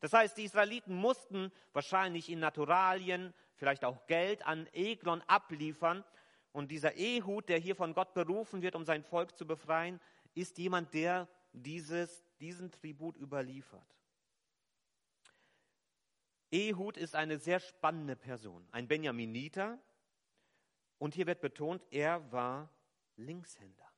Das 0.00 0.12
heißt, 0.12 0.36
die 0.36 0.44
Israeliten 0.44 0.94
mussten 0.94 1.50
wahrscheinlich 1.72 2.28
in 2.28 2.38
Naturalien, 2.38 3.34
vielleicht 3.54 3.84
auch 3.84 4.06
Geld 4.06 4.46
an 4.46 4.68
Eglon 4.72 5.22
abliefern. 5.22 6.04
Und 6.52 6.70
dieser 6.70 6.94
Ehud, 6.94 7.48
der 7.48 7.58
hier 7.58 7.76
von 7.76 7.94
Gott 7.94 8.14
berufen 8.14 8.62
wird, 8.62 8.74
um 8.74 8.84
sein 8.84 9.04
Volk 9.04 9.36
zu 9.36 9.46
befreien, 9.46 10.00
ist 10.34 10.58
jemand, 10.58 10.94
der 10.94 11.28
dieses, 11.52 12.24
diesen 12.40 12.70
Tribut 12.70 13.16
überliefert. 13.16 13.96
Ehud 16.50 16.96
ist 16.96 17.14
eine 17.14 17.38
sehr 17.38 17.60
spannende 17.60 18.16
Person, 18.16 18.66
ein 18.70 18.88
Benjaminiter. 18.88 19.78
Und 20.98 21.14
hier 21.14 21.26
wird 21.26 21.40
betont, 21.40 21.84
er 21.90 22.32
war 22.32 22.70
Linkshänder. 23.16 23.88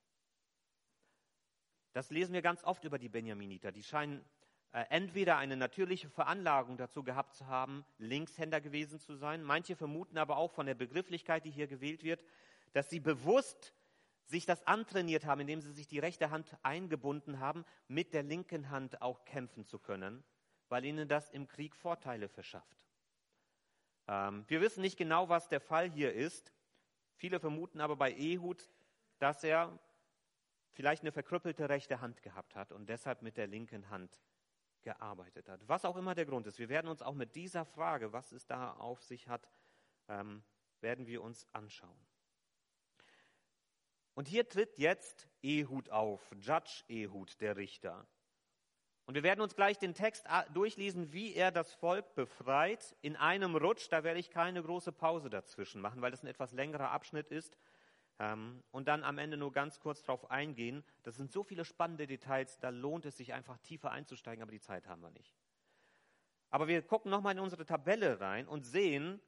Das 1.92 2.10
lesen 2.10 2.32
wir 2.32 2.42
ganz 2.42 2.62
oft 2.64 2.84
über 2.84 2.98
die 2.98 3.08
Benjaminiter. 3.08 3.72
Die 3.72 3.82
scheinen 3.82 4.24
entweder 4.72 5.36
eine 5.36 5.56
natürliche 5.56 6.08
Veranlagung 6.08 6.76
dazu 6.76 7.02
gehabt 7.02 7.34
zu 7.34 7.46
haben, 7.46 7.84
Linkshänder 7.98 8.60
gewesen 8.60 9.00
zu 9.00 9.16
sein. 9.16 9.42
Manche 9.42 9.74
vermuten 9.74 10.16
aber 10.16 10.36
auch 10.36 10.52
von 10.52 10.66
der 10.66 10.74
Begrifflichkeit, 10.74 11.44
die 11.44 11.50
hier 11.50 11.66
gewählt 11.66 12.04
wird, 12.04 12.22
dass 12.72 12.88
sie 12.88 13.00
bewusst 13.00 13.74
sich 14.26 14.46
das 14.46 14.64
antrainiert 14.66 15.26
haben, 15.26 15.40
indem 15.40 15.60
sie 15.60 15.72
sich 15.72 15.88
die 15.88 15.98
rechte 15.98 16.30
Hand 16.30 16.56
eingebunden 16.62 17.40
haben, 17.40 17.64
mit 17.88 18.14
der 18.14 18.22
linken 18.22 18.70
Hand 18.70 19.02
auch 19.02 19.24
kämpfen 19.24 19.66
zu 19.66 19.80
können, 19.80 20.22
weil 20.68 20.84
ihnen 20.84 21.08
das 21.08 21.30
im 21.30 21.48
Krieg 21.48 21.74
Vorteile 21.74 22.28
verschafft. 22.28 22.86
Ähm, 24.06 24.44
wir 24.46 24.60
wissen 24.60 24.82
nicht 24.82 24.96
genau, 24.96 25.28
was 25.28 25.48
der 25.48 25.60
Fall 25.60 25.90
hier 25.90 26.12
ist. 26.12 26.52
Viele 27.16 27.40
vermuten 27.40 27.80
aber 27.80 27.96
bei 27.96 28.12
Ehud, 28.12 28.70
dass 29.18 29.42
er 29.42 29.76
vielleicht 30.70 31.02
eine 31.02 31.12
verkrüppelte 31.12 31.68
rechte 31.68 32.00
Hand 32.00 32.22
gehabt 32.22 32.54
hat 32.54 32.70
und 32.70 32.88
deshalb 32.88 33.22
mit 33.22 33.36
der 33.36 33.48
linken 33.48 33.90
Hand 33.90 34.20
gearbeitet 34.82 35.48
hat. 35.48 35.60
Was 35.68 35.84
auch 35.84 35.96
immer 35.96 36.14
der 36.14 36.26
Grund 36.26 36.46
ist, 36.46 36.58
wir 36.58 36.68
werden 36.68 36.88
uns 36.88 37.02
auch 37.02 37.14
mit 37.14 37.34
dieser 37.34 37.64
Frage, 37.64 38.12
was 38.12 38.32
es 38.32 38.46
da 38.46 38.72
auf 38.74 39.02
sich 39.02 39.28
hat, 39.28 39.48
ähm, 40.08 40.42
werden 40.80 41.06
wir 41.06 41.22
uns 41.22 41.46
anschauen. 41.52 42.06
Und 44.14 44.28
hier 44.28 44.48
tritt 44.48 44.78
jetzt 44.78 45.28
Ehud 45.42 45.90
auf, 45.90 46.20
Judge 46.40 46.84
Ehud, 46.88 47.40
der 47.40 47.56
Richter. 47.56 48.06
Und 49.06 49.14
wir 49.14 49.22
werden 49.22 49.40
uns 49.40 49.56
gleich 49.56 49.78
den 49.78 49.94
Text 49.94 50.26
durchlesen, 50.54 51.12
wie 51.12 51.34
er 51.34 51.50
das 51.50 51.72
Volk 51.72 52.14
befreit, 52.14 52.94
in 53.02 53.16
einem 53.16 53.56
Rutsch. 53.56 53.88
Da 53.90 54.04
werde 54.04 54.20
ich 54.20 54.30
keine 54.30 54.62
große 54.62 54.92
Pause 54.92 55.30
dazwischen 55.30 55.80
machen, 55.80 56.00
weil 56.00 56.12
das 56.12 56.22
ein 56.22 56.28
etwas 56.28 56.52
längerer 56.52 56.90
Abschnitt 56.90 57.30
ist. 57.30 57.56
Ähm, 58.20 58.62
und 58.70 58.86
dann 58.86 59.02
am 59.02 59.16
Ende 59.16 59.38
nur 59.38 59.50
ganz 59.50 59.80
kurz 59.80 60.02
darauf 60.02 60.30
eingehen. 60.30 60.84
Das 61.02 61.16
sind 61.16 61.32
so 61.32 61.42
viele 61.42 61.64
spannende 61.64 62.06
Details, 62.06 62.58
da 62.58 62.68
lohnt 62.68 63.06
es 63.06 63.16
sich 63.16 63.32
einfach 63.32 63.56
tiefer 63.58 63.90
einzusteigen, 63.90 64.42
aber 64.42 64.52
die 64.52 64.60
Zeit 64.60 64.86
haben 64.86 65.00
wir 65.00 65.10
nicht. 65.10 65.34
Aber 66.50 66.68
wir 66.68 66.82
gucken 66.82 67.10
nochmal 67.10 67.32
in 67.32 67.40
unsere 67.40 67.64
Tabelle 67.64 68.20
rein 68.20 68.46
und 68.46 68.64
sehen, 68.64 69.22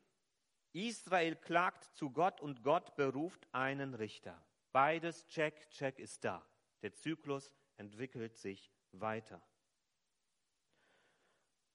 Israel 0.73 1.37
klagt 1.37 1.85
zu 1.97 2.11
Gott 2.11 2.41
und 2.43 2.63
Gott 2.63 2.95
beruft 2.95 3.49
einen 3.53 3.95
Richter. 3.95 4.45
Beides, 4.73 5.27
check, 5.27 5.71
check 5.71 5.99
ist 5.99 6.25
da. 6.25 6.45
Der 6.83 6.93
Zyklus 6.93 7.55
entwickelt 7.79 8.37
sich 8.37 8.71
weiter. 8.93 9.43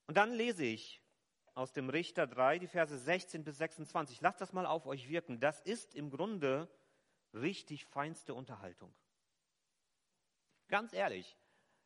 Und 0.05 0.17
dann 0.17 0.33
lese 0.33 0.65
ich 0.65 1.01
aus 1.55 1.73
dem 1.73 1.89
Richter 1.89 2.27
3 2.27 2.59
die 2.59 2.67
Verse 2.67 2.95
16 2.95 3.43
bis 3.43 3.57
26. 3.57 4.21
Lasst 4.21 4.39
das 4.39 4.53
mal 4.53 4.67
auf 4.67 4.85
euch 4.85 5.09
wirken. 5.09 5.39
Das 5.39 5.61
ist 5.61 5.95
im 5.95 6.11
Grunde 6.11 6.69
richtig 7.33 7.85
feinste 7.85 8.33
Unterhaltung. 8.33 8.93
Ganz 10.67 10.93
ehrlich, 10.93 11.37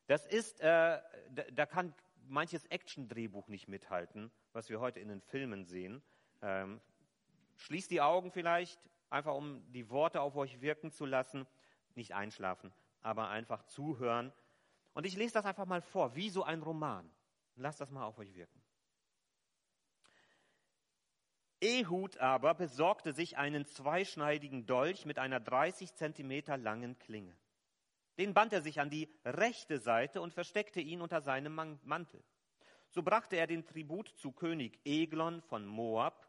das 0.07 0.25
ist, 0.25 0.59
äh, 0.61 0.65
da, 1.29 1.43
da, 1.51 1.65
kann 1.65 1.93
manches 2.27 2.65
Action-Drehbuch 2.65 3.47
nicht 3.47 3.67
mithalten, 3.67 4.31
was 4.53 4.69
wir 4.69 4.79
heute 4.79 4.99
in 4.99 5.07
den 5.07 5.21
Filmen 5.21 5.65
sehen. 5.65 6.01
Ähm, 6.41 6.81
schließt 7.57 7.91
die 7.91 8.01
Augen 8.01 8.31
vielleicht, 8.31 8.79
einfach 9.09 9.35
um 9.35 9.63
die 9.71 9.89
Worte 9.89 10.21
auf 10.21 10.35
euch 10.35 10.61
wirken 10.61 10.91
zu 10.91 11.05
lassen. 11.05 11.45
Nicht 11.95 12.13
einschlafen, 12.13 12.73
aber 13.01 13.29
einfach 13.29 13.63
zuhören. 13.63 14.31
Und 14.93 15.05
ich 15.05 15.15
lese 15.15 15.33
das 15.33 15.45
einfach 15.45 15.65
mal 15.65 15.81
vor, 15.81 16.15
wie 16.15 16.29
so 16.29 16.43
ein 16.43 16.61
Roman. 16.61 17.09
Lasst 17.55 17.81
das 17.81 17.91
mal 17.91 18.05
auf 18.05 18.17
euch 18.17 18.33
wirken. 18.33 18.60
Ehud 21.61 22.17
aber 22.17 22.55
besorgte 22.55 23.13
sich 23.13 23.37
einen 23.37 23.65
zweischneidigen 23.65 24.65
Dolch 24.65 25.05
mit 25.05 25.19
einer 25.19 25.39
30 25.39 25.93
Zentimeter 25.93 26.57
langen 26.57 26.97
Klinge. 26.97 27.37
Den 28.17 28.33
band 28.33 28.51
er 28.51 28.61
sich 28.61 28.79
an 28.79 28.89
die 28.89 29.09
rechte 29.23 29.79
Seite 29.79 30.21
und 30.21 30.33
versteckte 30.33 30.81
ihn 30.81 31.01
unter 31.01 31.21
seinem 31.21 31.55
Mantel. 31.83 32.23
So 32.89 33.03
brachte 33.03 33.37
er 33.37 33.47
den 33.47 33.65
Tribut 33.65 34.09
zu 34.09 34.31
König 34.31 34.79
Eglon 34.83 35.41
von 35.43 35.65
Moab. 35.65 36.27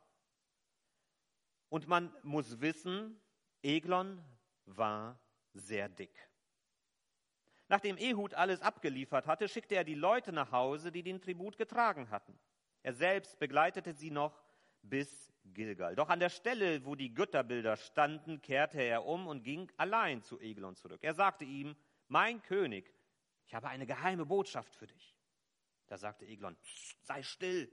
Und 1.70 1.88
man 1.88 2.14
muss 2.22 2.60
wissen, 2.60 3.20
Eglon 3.62 4.22
war 4.66 5.18
sehr 5.54 5.88
dick. 5.88 6.14
Nachdem 7.68 7.96
Ehud 7.96 8.34
alles 8.34 8.60
abgeliefert 8.60 9.26
hatte, 9.26 9.48
schickte 9.48 9.74
er 9.74 9.84
die 9.84 9.94
Leute 9.94 10.30
nach 10.30 10.52
Hause, 10.52 10.92
die 10.92 11.02
den 11.02 11.20
Tribut 11.20 11.56
getragen 11.56 12.10
hatten. 12.10 12.38
Er 12.82 12.92
selbst 12.92 13.38
begleitete 13.38 13.94
sie 13.94 14.10
noch 14.10 14.42
bis 14.82 15.32
Gilgal. 15.44 15.94
Doch 15.96 16.08
an 16.08 16.20
der 16.20 16.28
Stelle, 16.28 16.84
wo 16.84 16.94
die 16.94 17.14
Götterbilder 17.14 17.76
standen, 17.76 18.40
kehrte 18.42 18.80
er 18.80 19.04
um 19.04 19.26
und 19.26 19.42
ging 19.42 19.70
allein 19.76 20.22
zu 20.22 20.40
Eglon 20.40 20.76
zurück. 20.76 21.00
Er 21.02 21.14
sagte 21.14 21.44
ihm, 21.44 21.76
mein 22.08 22.42
König, 22.42 22.92
ich 23.46 23.54
habe 23.54 23.68
eine 23.68 23.86
geheime 23.86 24.26
Botschaft 24.26 24.74
für 24.74 24.86
dich. 24.86 25.16
Da 25.86 25.98
sagte 25.98 26.26
Eglon, 26.26 26.56
sei 27.02 27.22
still. 27.22 27.70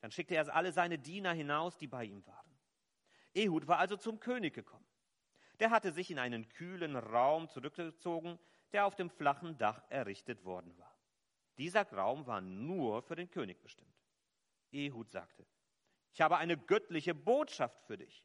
Dann 0.00 0.10
schickte 0.10 0.34
er 0.34 0.54
alle 0.54 0.72
seine 0.72 0.98
Diener 0.98 1.32
hinaus, 1.32 1.76
die 1.78 1.86
bei 1.86 2.04
ihm 2.04 2.26
waren. 2.26 2.58
Ehud 3.34 3.66
war 3.66 3.78
also 3.78 3.96
zum 3.96 4.20
König 4.20 4.54
gekommen. 4.54 4.86
Der 5.60 5.70
hatte 5.70 5.92
sich 5.92 6.10
in 6.10 6.18
einen 6.18 6.48
kühlen 6.48 6.96
Raum 6.96 7.48
zurückgezogen, 7.48 8.38
der 8.72 8.86
auf 8.86 8.96
dem 8.96 9.10
flachen 9.10 9.56
Dach 9.56 9.82
errichtet 9.88 10.44
worden 10.44 10.76
war. 10.78 10.96
Dieser 11.58 11.88
Raum 11.92 12.26
war 12.26 12.40
nur 12.40 13.02
für 13.02 13.14
den 13.14 13.30
König 13.30 13.62
bestimmt. 13.62 13.94
Ehud 14.72 15.10
sagte, 15.10 15.46
ich 16.14 16.20
habe 16.20 16.36
eine 16.36 16.56
göttliche 16.56 17.12
Botschaft 17.12 17.82
für 17.82 17.98
dich. 17.98 18.24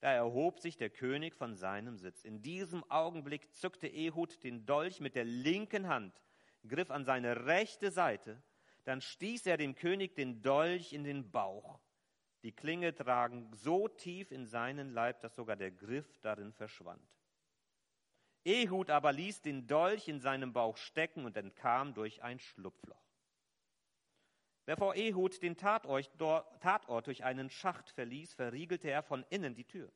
Da 0.00 0.10
erhob 0.12 0.58
sich 0.58 0.78
der 0.78 0.88
König 0.88 1.34
von 1.34 1.54
seinem 1.54 1.98
Sitz. 1.98 2.24
In 2.24 2.40
diesem 2.40 2.82
Augenblick 2.90 3.52
zückte 3.54 3.86
Ehud 3.86 4.42
den 4.42 4.64
Dolch 4.64 5.00
mit 5.00 5.14
der 5.14 5.24
linken 5.24 5.88
Hand, 5.88 6.18
griff 6.66 6.90
an 6.90 7.04
seine 7.04 7.44
rechte 7.44 7.90
Seite, 7.90 8.42
dann 8.84 9.02
stieß 9.02 9.44
er 9.46 9.58
dem 9.58 9.74
König 9.74 10.14
den 10.14 10.40
Dolch 10.40 10.94
in 10.94 11.04
den 11.04 11.30
Bauch. 11.30 11.78
Die 12.42 12.52
Klinge 12.52 12.94
drang 12.94 13.52
so 13.54 13.86
tief 13.86 14.30
in 14.30 14.46
seinen 14.46 14.90
Leib, 14.90 15.20
dass 15.20 15.34
sogar 15.34 15.56
der 15.56 15.70
Griff 15.72 16.18
darin 16.20 16.52
verschwand. 16.52 17.06
Ehud 18.44 18.88
aber 18.88 19.12
ließ 19.12 19.42
den 19.42 19.66
Dolch 19.66 20.08
in 20.08 20.20
seinem 20.20 20.54
Bauch 20.54 20.78
stecken 20.78 21.26
und 21.26 21.36
entkam 21.36 21.92
durch 21.92 22.22
ein 22.22 22.38
Schlupfloch. 22.38 23.13
Bevor 24.66 24.94
Ehud 24.94 25.42
den 25.42 25.56
Tatort 25.56 27.06
durch 27.06 27.24
einen 27.24 27.50
Schacht 27.50 27.90
verließ, 27.90 28.34
verriegelte 28.34 28.88
er 28.88 29.02
von 29.02 29.24
innen 29.28 29.54
die 29.54 29.66
Tür. 29.66 29.92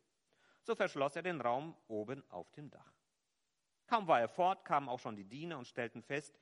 So 0.62 0.74
verschloss 0.74 1.16
er 1.16 1.22
den 1.22 1.40
Raum 1.40 1.74
oben 1.86 2.22
auf 2.30 2.50
dem 2.52 2.70
Dach. 2.70 2.92
Kaum 3.86 4.06
war 4.06 4.20
er 4.20 4.28
fort, 4.28 4.66
kamen 4.66 4.88
auch 4.88 5.00
schon 5.00 5.16
die 5.16 5.24
Diener 5.24 5.56
und 5.56 5.66
stellten 5.66 6.02
fest, 6.02 6.38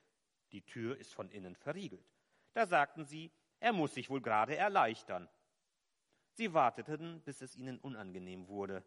Die 0.51 0.65
Tür 0.65 0.97
ist 0.97 1.13
von 1.13 1.29
innen 1.29 1.55
verriegelt. 1.55 2.05
Da 2.53 2.65
sagten 2.65 3.05
sie, 3.05 3.31
er 3.59 3.73
muss 3.73 3.93
sich 3.93 4.09
wohl 4.09 4.21
gerade 4.21 4.55
erleichtern. 4.55 5.29
Sie 6.33 6.53
warteten, 6.53 7.21
bis 7.21 7.41
es 7.41 7.55
ihnen 7.55 7.79
unangenehm 7.79 8.47
wurde. 8.47 8.83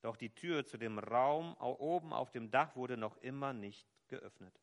Doch 0.00 0.16
die 0.16 0.34
Tür 0.34 0.64
zu 0.64 0.78
dem 0.78 0.98
Raum 0.98 1.54
oben 1.56 2.12
auf 2.12 2.30
dem 2.30 2.50
Dach 2.50 2.76
wurde 2.76 2.96
noch 2.96 3.16
immer 3.18 3.52
nicht 3.52 3.88
geöffnet. 4.08 4.60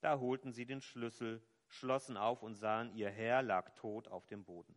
Da 0.00 0.18
holten 0.18 0.52
sie 0.52 0.66
den 0.66 0.82
Schlüssel, 0.82 1.42
schlossen 1.76 2.16
auf 2.16 2.42
und 2.42 2.54
sahen, 2.54 2.92
ihr 2.94 3.10
Herr 3.10 3.42
lag 3.42 3.70
tot 3.74 4.08
auf 4.08 4.26
dem 4.26 4.44
Boden. 4.44 4.74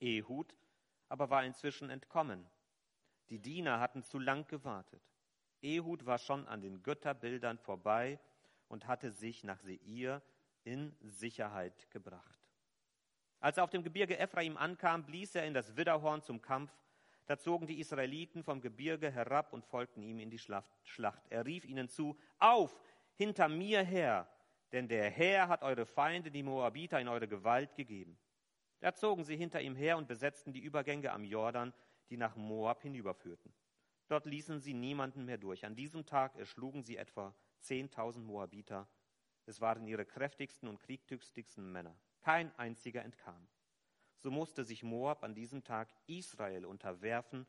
Ehud 0.00 0.54
aber 1.08 1.28
war 1.28 1.44
inzwischen 1.44 1.90
entkommen. 1.90 2.46
Die 3.28 3.40
Diener 3.40 3.80
hatten 3.80 4.02
zu 4.02 4.18
lang 4.18 4.46
gewartet. 4.46 5.02
Ehud 5.60 6.06
war 6.06 6.18
schon 6.18 6.46
an 6.46 6.62
den 6.62 6.82
Götterbildern 6.82 7.58
vorbei 7.58 8.18
und 8.68 8.86
hatte 8.86 9.10
sich 9.10 9.44
nach 9.44 9.60
Seir 9.60 10.22
in 10.64 10.96
Sicherheit 11.00 11.90
gebracht. 11.90 12.38
Als 13.40 13.56
er 13.56 13.64
auf 13.64 13.70
dem 13.70 13.82
Gebirge 13.82 14.18
Ephraim 14.18 14.56
ankam, 14.56 15.04
blies 15.04 15.34
er 15.34 15.46
in 15.46 15.54
das 15.54 15.76
Widderhorn 15.76 16.22
zum 16.22 16.40
Kampf. 16.40 16.72
Da 17.26 17.38
zogen 17.38 17.66
die 17.66 17.80
Israeliten 17.80 18.42
vom 18.42 18.60
Gebirge 18.60 19.10
herab 19.10 19.52
und 19.52 19.64
folgten 19.64 20.02
ihm 20.02 20.18
in 20.18 20.30
die 20.30 20.38
Schlacht. 20.38 21.26
Er 21.28 21.46
rief 21.46 21.64
ihnen 21.64 21.88
zu, 21.88 22.16
auf, 22.38 22.80
hinter 23.14 23.48
mir 23.48 23.82
her, 23.82 24.28
denn 24.72 24.88
der 24.88 25.10
Herr 25.10 25.48
hat 25.48 25.62
eure 25.62 25.86
Feinde, 25.86 26.30
die 26.30 26.42
Moabiter, 26.42 27.00
in 27.00 27.08
eure 27.08 27.28
Gewalt 27.28 27.74
gegeben. 27.74 28.18
Da 28.80 28.94
zogen 28.94 29.24
sie 29.24 29.36
hinter 29.36 29.60
ihm 29.60 29.76
her 29.76 29.98
und 29.98 30.08
besetzten 30.08 30.52
die 30.52 30.60
Übergänge 30.60 31.12
am 31.12 31.24
Jordan, 31.24 31.74
die 32.08 32.16
nach 32.16 32.36
Moab 32.36 32.82
hinüberführten. 32.82 33.52
Dort 34.08 34.26
ließen 34.26 34.60
sie 34.60 34.74
niemanden 34.74 35.24
mehr 35.24 35.38
durch. 35.38 35.64
An 35.64 35.76
diesem 35.76 36.06
Tag 36.06 36.36
erschlugen 36.36 36.82
sie 36.82 36.96
etwa 36.96 37.34
10.000 37.62 38.20
Moabiter. 38.20 38.88
Es 39.46 39.60
waren 39.60 39.86
ihre 39.86 40.04
kräftigsten 40.04 40.68
und 40.68 40.80
kriegtüchtigsten 40.80 41.70
Männer. 41.70 41.96
Kein 42.20 42.56
einziger 42.58 43.04
entkam. 43.04 43.48
So 44.18 44.30
musste 44.30 44.64
sich 44.64 44.82
Moab 44.82 45.22
an 45.24 45.34
diesem 45.34 45.62
Tag 45.62 45.88
Israel 46.06 46.64
unterwerfen 46.64 47.46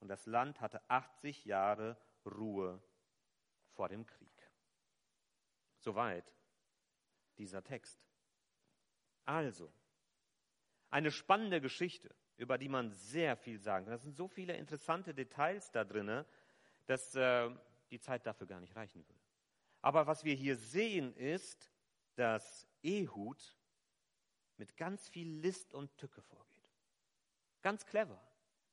und 0.00 0.08
das 0.08 0.26
Land 0.26 0.60
hatte 0.60 0.82
80 0.90 1.44
Jahre 1.44 1.96
Ruhe 2.26 2.82
vor 3.70 3.88
dem 3.88 4.04
Krieg. 4.04 4.50
Soweit 5.78 6.34
dieser 7.38 7.62
Text. 7.62 7.98
Also, 9.24 9.72
eine 10.90 11.10
spannende 11.10 11.60
Geschichte, 11.60 12.14
über 12.36 12.58
die 12.58 12.68
man 12.68 12.90
sehr 12.92 13.36
viel 13.36 13.58
sagen 13.58 13.86
kann. 13.86 13.94
Es 13.94 14.02
sind 14.02 14.16
so 14.16 14.28
viele 14.28 14.56
interessante 14.56 15.14
Details 15.14 15.70
da 15.70 15.84
drin, 15.84 16.24
dass 16.86 17.14
äh, 17.14 17.50
die 17.90 18.00
Zeit 18.00 18.26
dafür 18.26 18.46
gar 18.46 18.60
nicht 18.60 18.74
reichen 18.76 19.06
würde. 19.06 19.20
Aber 19.80 20.06
was 20.06 20.24
wir 20.24 20.34
hier 20.34 20.56
sehen, 20.56 21.14
ist, 21.16 21.70
dass 22.14 22.66
Ehud 22.82 23.56
mit 24.56 24.76
ganz 24.76 25.08
viel 25.08 25.28
List 25.28 25.74
und 25.74 25.96
Tücke 25.96 26.22
vorgeht. 26.22 26.70
Ganz 27.62 27.86
clever, 27.86 28.20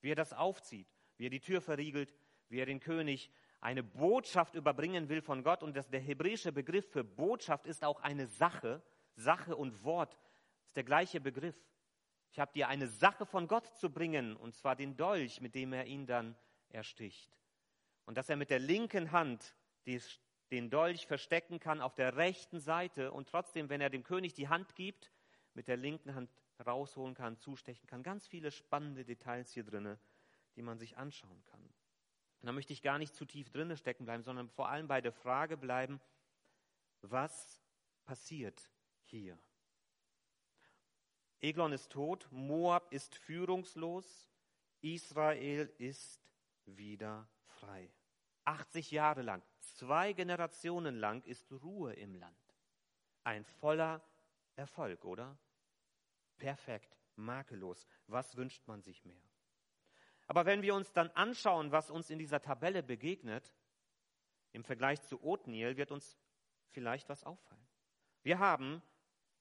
wie 0.01 0.11
er 0.11 0.15
das 0.15 0.33
aufzieht, 0.33 0.87
wie 1.17 1.27
er 1.27 1.29
die 1.29 1.39
Tür 1.39 1.61
verriegelt, 1.61 2.13
wie 2.49 2.59
er 2.59 2.65
den 2.65 2.79
König 2.79 3.31
eine 3.61 3.83
Botschaft 3.83 4.55
überbringen 4.55 5.09
will 5.09 5.21
von 5.21 5.43
Gott. 5.43 5.63
Und 5.63 5.75
das, 5.75 5.89
der 5.89 5.99
hebräische 5.99 6.51
Begriff 6.51 6.89
für 6.91 7.03
Botschaft 7.03 7.65
ist 7.65 7.83
auch 7.83 8.01
eine 8.01 8.27
Sache. 8.27 8.81
Sache 9.15 9.55
und 9.55 9.83
Wort 9.83 10.17
ist 10.65 10.75
der 10.75 10.83
gleiche 10.83 11.19
Begriff. 11.19 11.57
Ich 12.31 12.39
habe 12.39 12.53
dir 12.53 12.67
eine 12.67 12.87
Sache 12.87 13.25
von 13.25 13.47
Gott 13.47 13.65
zu 13.77 13.89
bringen, 13.91 14.35
und 14.35 14.55
zwar 14.55 14.75
den 14.75 14.95
Dolch, 14.95 15.41
mit 15.41 15.55
dem 15.55 15.73
er 15.73 15.85
ihn 15.85 16.05
dann 16.05 16.35
ersticht. 16.69 17.35
Und 18.05 18.17
dass 18.17 18.29
er 18.29 18.35
mit 18.35 18.49
der 18.49 18.59
linken 18.59 19.11
Hand 19.11 19.55
den 20.51 20.69
Dolch 20.69 21.07
verstecken 21.07 21.59
kann 21.59 21.81
auf 21.81 21.95
der 21.95 22.15
rechten 22.15 22.59
Seite 22.59 23.11
und 23.11 23.27
trotzdem, 23.27 23.69
wenn 23.69 23.81
er 23.81 23.89
dem 23.89 24.03
König 24.03 24.33
die 24.35 24.47
Hand 24.47 24.75
gibt, 24.75 25.11
mit 25.53 25.67
der 25.67 25.77
linken 25.77 26.15
Hand 26.15 26.29
rausholen 26.65 27.15
kann, 27.15 27.37
zustechen 27.37 27.87
kann. 27.87 28.03
Ganz 28.03 28.27
viele 28.27 28.51
spannende 28.51 29.03
Details 29.03 29.51
hier 29.51 29.63
drin, 29.63 29.97
die 30.55 30.61
man 30.61 30.77
sich 30.77 30.97
anschauen 30.97 31.43
kann. 31.45 31.68
Und 32.41 32.47
da 32.47 32.51
möchte 32.51 32.73
ich 32.73 32.81
gar 32.81 32.97
nicht 32.97 33.15
zu 33.15 33.25
tief 33.25 33.49
drinne 33.49 33.75
stecken 33.75 34.05
bleiben, 34.05 34.23
sondern 34.23 34.49
vor 34.49 34.69
allem 34.69 34.87
bei 34.87 35.01
der 35.01 35.11
Frage 35.11 35.57
bleiben, 35.57 35.99
was 37.01 37.61
passiert 38.05 38.71
hier? 39.03 39.37
Eglon 41.41 41.71
ist 41.71 41.91
tot, 41.91 42.27
Moab 42.31 42.91
ist 42.91 43.15
führungslos, 43.15 44.29
Israel 44.81 45.73
ist 45.77 46.21
wieder 46.65 47.27
frei. 47.45 47.91
80 48.45 48.91
Jahre 48.91 49.21
lang, 49.21 49.43
zwei 49.59 50.13
Generationen 50.13 50.95
lang 50.95 51.23
ist 51.23 51.51
Ruhe 51.51 51.93
im 51.93 52.15
Land. 52.15 52.35
Ein 53.23 53.45
voller 53.45 54.01
Erfolg, 54.55 55.05
oder? 55.05 55.37
Perfekt, 56.37 56.97
makellos. 57.15 57.85
Was 58.07 58.35
wünscht 58.35 58.65
man 58.67 58.81
sich 58.81 59.05
mehr? 59.05 59.28
Aber 60.29 60.45
wenn 60.45 60.61
wir 60.61 60.75
uns 60.75 60.93
dann 60.93 61.09
anschauen, 61.09 61.71
was 61.71 61.89
uns 61.89 62.11
in 62.11 62.19
dieser 62.19 62.39
Tabelle 62.39 62.83
begegnet, 62.83 63.51
im 64.51 64.63
Vergleich 64.63 65.01
zu 65.01 65.23
Othniel, 65.23 65.75
wird 65.75 65.91
uns 65.91 66.19
vielleicht 66.69 67.09
was 67.09 67.23
auffallen. 67.23 67.67
Wir 68.21 68.37
haben 68.37 68.83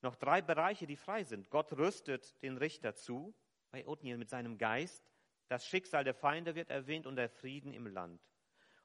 noch 0.01 0.17
drei 0.17 0.41
Bereiche, 0.41 0.87
die 0.87 0.97
frei 0.97 1.25
sind. 1.25 1.51
Gott 1.51 1.75
rüstet 1.75 2.43
den 2.43 2.57
Richter 2.57 2.95
zu, 2.95 3.35
bei 3.71 3.87
Othniel 3.87 4.17
mit 4.17 4.31
seinem 4.31 4.57
Geist. 4.57 5.13
Das 5.49 5.67
Schicksal 5.67 6.05
der 6.05 6.15
Feinde 6.15 6.55
wird 6.55 6.71
erwähnt 6.71 7.07
und 7.07 7.17
der 7.17 7.29
Frieden 7.29 7.75
im 7.75 7.87
Land. 7.87 8.27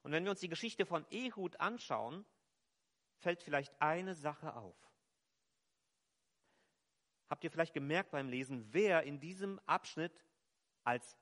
Und 0.02 0.12
wenn 0.12 0.24
wir 0.24 0.30
uns 0.30 0.40
die 0.40 0.50
Geschichte 0.50 0.84
von 0.84 1.06
Ehud 1.08 1.58
anschauen, 1.58 2.26
fällt 3.16 3.42
vielleicht 3.42 3.80
eine 3.80 4.14
Sache 4.14 4.54
auf. 4.56 4.76
Habt 7.30 7.44
ihr 7.44 7.50
vielleicht 7.50 7.72
gemerkt 7.72 8.10
beim 8.10 8.28
Lesen, 8.28 8.74
wer 8.74 9.04
in 9.04 9.20
diesem 9.20 9.58
Abschnitt 9.60 10.22
als 10.82 11.16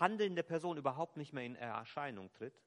handelnde 0.00 0.42
Person 0.42 0.76
überhaupt 0.76 1.16
nicht 1.16 1.32
mehr 1.32 1.44
in 1.44 1.56
Erscheinung 1.56 2.32
tritt? 2.32 2.60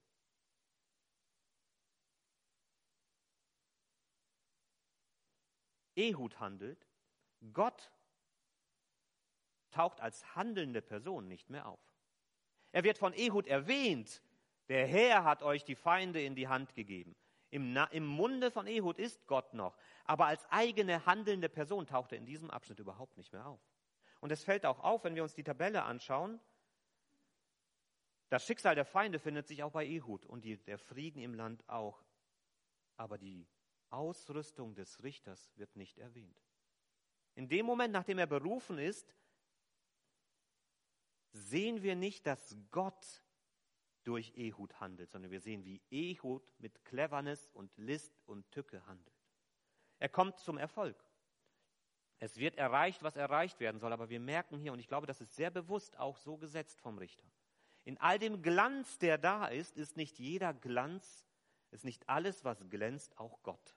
Ehud 5.95 6.39
handelt, 6.39 6.85
Gott 7.53 7.91
taucht 9.71 10.01
als 10.01 10.35
handelnde 10.35 10.81
Person 10.81 11.27
nicht 11.27 11.49
mehr 11.49 11.67
auf. 11.67 11.79
Er 12.71 12.83
wird 12.83 12.97
von 12.97 13.13
Ehud 13.13 13.47
erwähnt, 13.47 14.21
der 14.67 14.87
Herr 14.87 15.23
hat 15.23 15.43
euch 15.43 15.63
die 15.63 15.75
Feinde 15.75 16.21
in 16.21 16.35
die 16.35 16.47
Hand 16.47 16.73
gegeben. 16.75 17.15
Im, 17.51 17.77
Im, 17.91 18.05
Munde 18.05 18.51
von 18.51 18.67
Ehud 18.67 18.99
ist 18.99 19.27
Gott 19.27 19.53
noch, 19.53 19.77
aber 20.03 20.25
als 20.25 20.45
eigene 20.49 21.05
handelnde 21.05 21.47
Person 21.47 21.87
taucht 21.87 22.11
er 22.11 22.17
in 22.17 22.25
diesem 22.25 22.49
Abschnitt 22.49 22.79
überhaupt 22.79 23.17
nicht 23.17 23.31
mehr 23.31 23.45
auf. 23.45 23.61
Und 24.19 24.31
es 24.31 24.43
fällt 24.43 24.65
auch 24.65 24.79
auf, 24.79 25.03
wenn 25.03 25.15
wir 25.15 25.23
uns 25.23 25.35
die 25.35 25.43
Tabelle 25.43 25.83
anschauen, 25.83 26.39
das 28.29 28.45
Schicksal 28.45 28.75
der 28.75 28.85
Feinde 28.85 29.19
findet 29.19 29.47
sich 29.47 29.63
auch 29.63 29.71
bei 29.71 29.85
Ehud 29.85 30.25
und 30.25 30.43
die, 30.43 30.57
der 30.57 30.77
Frieden 30.77 31.21
im 31.21 31.33
Land 31.33 31.67
auch. 31.69 32.03
Aber 32.97 33.17
die 33.17 33.47
Ausrüstung 33.89 34.75
des 34.75 35.03
Richters 35.03 35.51
wird 35.57 35.75
nicht 35.75 35.97
erwähnt. 35.97 36.41
In 37.35 37.47
dem 37.49 37.65
Moment, 37.65 37.93
nachdem 37.93 38.17
er 38.17 38.27
berufen 38.27 38.77
ist, 38.77 39.15
sehen 41.31 41.83
wir 41.83 41.95
nicht, 41.95 42.25
dass 42.25 42.55
Gott 42.71 43.23
durch 44.03 44.33
Ehud 44.37 44.79
handelt, 44.79 45.11
sondern 45.11 45.31
wir 45.31 45.41
sehen, 45.41 45.65
wie 45.65 45.81
Ehud 45.89 46.53
mit 46.59 46.85
Cleverness 46.85 47.49
und 47.49 47.75
List 47.77 48.21
und 48.25 48.49
Tücke 48.51 48.85
handelt. 48.85 49.15
Er 49.99 50.09
kommt 50.09 50.39
zum 50.39 50.57
Erfolg. 50.57 51.03
Es 52.19 52.37
wird 52.37 52.55
erreicht, 52.55 53.03
was 53.03 53.17
erreicht 53.17 53.59
werden 53.59 53.79
soll, 53.79 53.91
aber 53.91 54.09
wir 54.09 54.19
merken 54.19 54.57
hier, 54.57 54.71
und 54.71 54.79
ich 54.79 54.87
glaube, 54.87 55.07
das 55.07 55.21
ist 55.21 55.35
sehr 55.35 55.51
bewusst 55.51 55.97
auch 55.97 56.17
so 56.17 56.37
gesetzt 56.37 56.79
vom 56.79 56.97
Richter. 56.97 57.27
In 57.85 57.97
all 57.99 58.19
dem 58.19 58.41
Glanz, 58.41 58.97
der 58.97 59.17
da 59.17 59.47
ist, 59.47 59.77
ist 59.77 59.95
nicht 59.95 60.19
jeder 60.19 60.53
Glanz, 60.53 61.25
ist 61.71 61.85
nicht 61.85 62.09
alles, 62.09 62.43
was 62.43 62.67
glänzt, 62.69 63.17
auch 63.17 63.41
Gott 63.41 63.75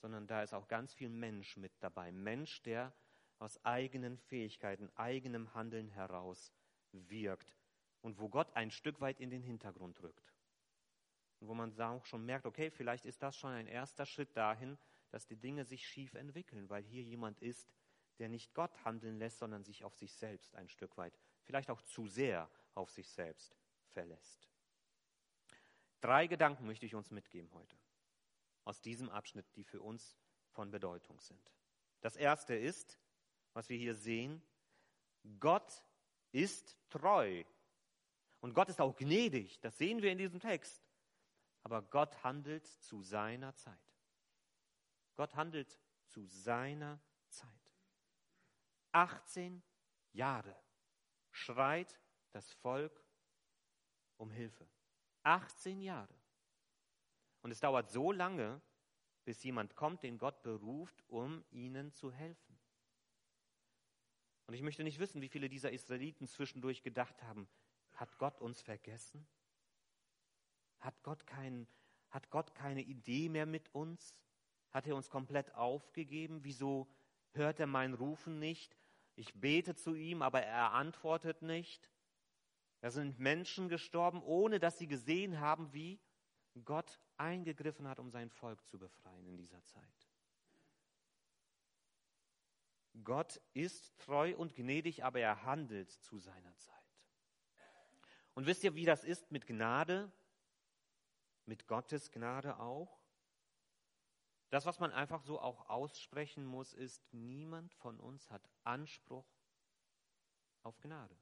sondern 0.00 0.26
da 0.26 0.42
ist 0.42 0.54
auch 0.54 0.68
ganz 0.68 0.94
viel 0.94 1.08
Mensch 1.08 1.56
mit 1.56 1.72
dabei. 1.80 2.12
Mensch, 2.12 2.62
der 2.62 2.92
aus 3.38 3.62
eigenen 3.64 4.16
Fähigkeiten, 4.16 4.90
eigenem 4.96 5.52
Handeln 5.54 5.88
heraus 5.88 6.52
wirkt 6.92 7.56
und 8.00 8.18
wo 8.18 8.28
Gott 8.28 8.54
ein 8.54 8.70
Stück 8.70 9.00
weit 9.00 9.20
in 9.20 9.30
den 9.30 9.42
Hintergrund 9.42 10.02
rückt. 10.02 10.34
Und 11.40 11.48
wo 11.48 11.54
man 11.54 11.78
auch 11.80 12.04
schon 12.04 12.24
merkt, 12.24 12.46
okay, 12.46 12.70
vielleicht 12.70 13.04
ist 13.04 13.22
das 13.22 13.36
schon 13.36 13.52
ein 13.52 13.68
erster 13.68 14.06
Schritt 14.06 14.36
dahin, 14.36 14.76
dass 15.10 15.26
die 15.26 15.36
Dinge 15.36 15.64
sich 15.64 15.86
schief 15.86 16.14
entwickeln, 16.14 16.68
weil 16.68 16.82
hier 16.82 17.02
jemand 17.02 17.38
ist, 17.40 17.68
der 18.18 18.28
nicht 18.28 18.54
Gott 18.54 18.84
handeln 18.84 19.18
lässt, 19.18 19.38
sondern 19.38 19.62
sich 19.62 19.84
auf 19.84 19.94
sich 19.94 20.12
selbst 20.12 20.54
ein 20.56 20.68
Stück 20.68 20.96
weit, 20.96 21.16
vielleicht 21.44 21.70
auch 21.70 21.82
zu 21.82 22.08
sehr 22.08 22.50
auf 22.78 22.90
sich 22.90 23.10
selbst 23.10 23.58
verlässt. 23.88 24.48
Drei 26.00 26.26
Gedanken 26.28 26.64
möchte 26.64 26.86
ich 26.86 26.94
uns 26.94 27.10
mitgeben 27.10 27.52
heute 27.52 27.76
aus 28.64 28.80
diesem 28.80 29.08
Abschnitt, 29.08 29.46
die 29.56 29.64
für 29.64 29.80
uns 29.80 30.16
von 30.50 30.70
Bedeutung 30.70 31.18
sind. 31.20 31.52
Das 32.00 32.16
erste 32.16 32.54
ist, 32.54 32.98
was 33.54 33.68
wir 33.68 33.78
hier 33.78 33.94
sehen, 33.94 34.42
Gott 35.40 35.82
ist 36.32 36.78
treu. 36.90 37.44
Und 38.40 38.54
Gott 38.54 38.68
ist 38.68 38.80
auch 38.80 38.94
gnädig, 38.94 39.58
das 39.60 39.78
sehen 39.78 40.02
wir 40.02 40.12
in 40.12 40.18
diesem 40.18 40.38
Text. 40.38 40.86
Aber 41.62 41.82
Gott 41.82 42.22
handelt 42.22 42.66
zu 42.66 43.02
seiner 43.02 43.54
Zeit. 43.56 43.74
Gott 45.16 45.34
handelt 45.34 45.78
zu 46.06 46.24
seiner 46.26 47.00
Zeit. 47.28 47.48
18 48.92 49.62
Jahre 50.12 50.54
schreit 51.30 51.98
das 52.32 52.52
Volk 52.52 53.04
um 54.16 54.30
Hilfe. 54.30 54.66
18 55.22 55.80
Jahre. 55.80 56.14
Und 57.42 57.50
es 57.50 57.60
dauert 57.60 57.90
so 57.90 58.12
lange, 58.12 58.60
bis 59.24 59.42
jemand 59.42 59.76
kommt, 59.76 60.02
den 60.02 60.18
Gott 60.18 60.42
beruft, 60.42 61.04
um 61.08 61.44
ihnen 61.50 61.92
zu 61.92 62.10
helfen. 62.12 62.58
Und 64.46 64.54
ich 64.54 64.62
möchte 64.62 64.82
nicht 64.82 64.98
wissen, 64.98 65.20
wie 65.20 65.28
viele 65.28 65.48
dieser 65.48 65.70
Israeliten 65.70 66.26
zwischendurch 66.26 66.82
gedacht 66.82 67.22
haben, 67.22 67.48
hat 67.92 68.16
Gott 68.18 68.40
uns 68.40 68.62
vergessen? 68.62 69.26
Hat 70.80 71.02
Gott, 71.02 71.26
kein, 71.26 71.66
hat 72.10 72.30
Gott 72.30 72.54
keine 72.54 72.82
Idee 72.82 73.28
mehr 73.28 73.44
mit 73.44 73.74
uns? 73.74 74.16
Hat 74.70 74.86
er 74.86 74.96
uns 74.96 75.10
komplett 75.10 75.54
aufgegeben? 75.54 76.44
Wieso 76.44 76.88
hört 77.32 77.60
er 77.60 77.66
mein 77.66 77.94
Rufen 77.94 78.38
nicht? 78.38 78.76
Ich 79.16 79.34
bete 79.34 79.74
zu 79.74 79.94
ihm, 79.94 80.22
aber 80.22 80.42
er 80.42 80.72
antwortet 80.72 81.42
nicht. 81.42 81.90
Da 82.80 82.90
sind 82.90 83.18
Menschen 83.18 83.68
gestorben, 83.68 84.22
ohne 84.22 84.60
dass 84.60 84.78
sie 84.78 84.86
gesehen 84.86 85.40
haben, 85.40 85.72
wie 85.72 86.00
Gott 86.64 87.00
eingegriffen 87.16 87.88
hat, 87.88 87.98
um 87.98 88.10
sein 88.10 88.30
Volk 88.30 88.64
zu 88.66 88.78
befreien 88.78 89.26
in 89.26 89.36
dieser 89.36 89.62
Zeit. 89.64 90.08
Gott 93.04 93.40
ist 93.54 93.96
treu 93.98 94.36
und 94.36 94.54
gnädig, 94.54 95.04
aber 95.04 95.20
er 95.20 95.44
handelt 95.44 95.90
zu 95.90 96.18
seiner 96.18 96.56
Zeit. 96.56 96.74
Und 98.34 98.46
wisst 98.46 98.64
ihr, 98.64 98.74
wie 98.74 98.84
das 98.84 99.04
ist 99.04 99.30
mit 99.30 99.46
Gnade? 99.46 100.12
Mit 101.44 101.66
Gottes 101.66 102.10
Gnade 102.10 102.58
auch? 102.58 103.00
Das, 104.50 104.64
was 104.64 104.78
man 104.78 104.92
einfach 104.92 105.22
so 105.22 105.40
auch 105.40 105.68
aussprechen 105.68 106.46
muss, 106.46 106.72
ist, 106.72 107.12
niemand 107.12 107.74
von 107.74 108.00
uns 108.00 108.30
hat 108.30 108.48
Anspruch 108.64 109.26
auf 110.62 110.78
Gnade. 110.80 111.16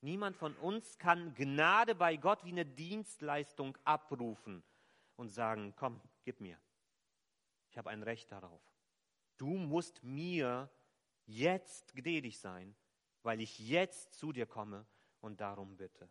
Niemand 0.00 0.36
von 0.36 0.54
uns 0.56 0.98
kann 0.98 1.34
Gnade 1.34 1.94
bei 1.94 2.16
Gott 2.16 2.44
wie 2.44 2.52
eine 2.52 2.64
Dienstleistung 2.64 3.76
abrufen 3.84 4.62
und 5.16 5.28
sagen, 5.28 5.74
komm, 5.76 6.00
gib 6.24 6.40
mir. 6.40 6.58
Ich 7.70 7.78
habe 7.78 7.90
ein 7.90 8.02
Recht 8.02 8.30
darauf. 8.30 8.62
Du 9.36 9.54
musst 9.54 10.02
mir 10.02 10.70
jetzt 11.26 11.94
gnädig 11.94 12.38
sein, 12.38 12.76
weil 13.22 13.40
ich 13.40 13.58
jetzt 13.58 14.14
zu 14.14 14.32
dir 14.32 14.46
komme 14.46 14.86
und 15.20 15.40
darum 15.40 15.76
bitte. 15.76 16.08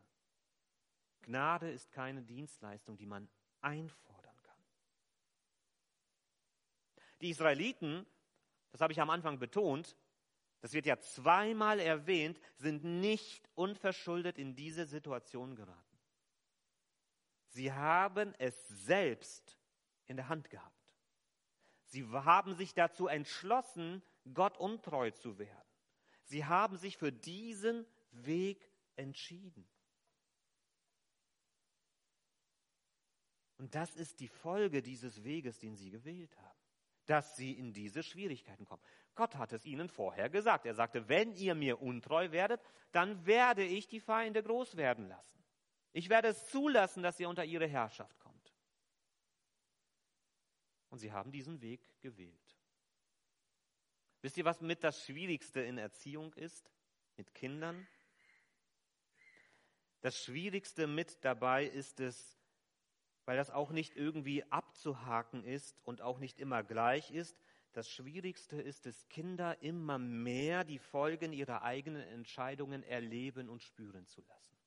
Gnade 1.21 1.69
ist 1.69 1.91
keine 1.91 2.21
Dienstleistung, 2.21 2.97
die 2.97 3.05
man 3.05 3.27
einfordern 3.61 4.41
kann. 4.43 4.63
Die 7.21 7.29
Israeliten, 7.29 8.05
das 8.71 8.81
habe 8.81 8.93
ich 8.93 9.01
am 9.01 9.09
Anfang 9.09 9.39
betont, 9.39 9.95
das 10.61 10.73
wird 10.73 10.85
ja 10.85 10.97
zweimal 10.99 11.79
erwähnt, 11.79 12.39
sind 12.57 12.83
nicht 12.83 13.49
unverschuldet 13.55 14.37
in 14.37 14.55
diese 14.55 14.85
Situation 14.85 15.55
geraten. 15.55 15.99
Sie 17.49 17.71
haben 17.71 18.33
es 18.39 18.67
selbst 18.67 19.57
in 20.05 20.17
der 20.17 20.29
Hand 20.29 20.49
gehabt. 20.49 20.73
Sie 21.85 22.05
haben 22.07 22.55
sich 22.55 22.73
dazu 22.73 23.07
entschlossen, 23.07 24.03
Gott 24.33 24.57
untreu 24.57 25.11
zu 25.11 25.39
werden. 25.39 25.67
Sie 26.23 26.43
haben 26.43 26.77
sich 26.77 26.97
für 26.97 27.11
diesen 27.11 27.85
Weg 28.11 28.69
entschieden. 28.95 29.67
Und 33.57 33.73
das 33.73 33.95
ist 33.95 34.19
die 34.19 34.27
Folge 34.27 34.81
dieses 34.81 35.23
Weges, 35.23 35.59
den 35.59 35.75
sie 35.75 35.89
gewählt 35.89 36.35
haben, 36.37 36.59
dass 37.05 37.35
sie 37.37 37.53
in 37.53 37.73
diese 37.73 38.03
Schwierigkeiten 38.03 38.65
kommen. 38.65 38.83
Gott 39.17 39.35
hat 39.35 39.51
es 39.51 39.65
ihnen 39.65 39.89
vorher 39.89 40.29
gesagt. 40.29 40.65
Er 40.65 40.75
sagte, 40.75 41.09
wenn 41.09 41.33
ihr 41.33 41.55
mir 41.55 41.81
untreu 41.81 42.31
werdet, 42.31 42.61
dann 42.91 43.25
werde 43.25 43.65
ich 43.65 43.87
die 43.87 43.99
Feinde 43.99 44.41
groß 44.41 44.77
werden 44.77 45.09
lassen. 45.09 45.43
Ich 45.91 46.07
werde 46.07 46.29
es 46.29 46.45
zulassen, 46.45 47.03
dass 47.03 47.19
ihr 47.19 47.27
unter 47.27 47.43
ihre 47.43 47.67
Herrschaft 47.67 48.17
kommt. 48.19 48.53
Und 50.89 50.99
sie 50.99 51.11
haben 51.11 51.31
diesen 51.31 51.59
Weg 51.61 51.81
gewählt. 51.99 52.57
Wisst 54.21 54.37
ihr, 54.37 54.45
was 54.45 54.61
mit 54.61 54.83
das 54.83 55.03
Schwierigste 55.03 55.61
in 55.61 55.77
Erziehung 55.77 56.33
ist? 56.35 56.71
Mit 57.17 57.33
Kindern? 57.33 57.87
Das 60.01 60.23
Schwierigste 60.23 60.85
mit 60.85 61.25
dabei 61.25 61.65
ist 61.65 61.99
es, 61.99 62.37
weil 63.25 63.37
das 63.37 63.49
auch 63.49 63.71
nicht 63.71 63.95
irgendwie 63.95 64.43
abzuhaken 64.51 65.43
ist 65.43 65.81
und 65.85 66.01
auch 66.01 66.19
nicht 66.19 66.39
immer 66.39 66.63
gleich 66.63 67.11
ist, 67.11 67.35
das 67.77 67.87
Schwierigste 67.91 68.59
ist 68.59 68.87
es, 68.87 69.07
Kinder 69.07 69.61
immer 69.61 69.99
mehr 69.99 70.63
die 70.63 70.79
Folgen 70.79 71.31
ihrer 71.31 71.61
eigenen 71.61 72.01
Entscheidungen 72.01 72.81
erleben 72.81 73.49
und 73.49 73.61
spüren 73.61 74.07
zu 74.07 74.21
lassen. 74.21 74.57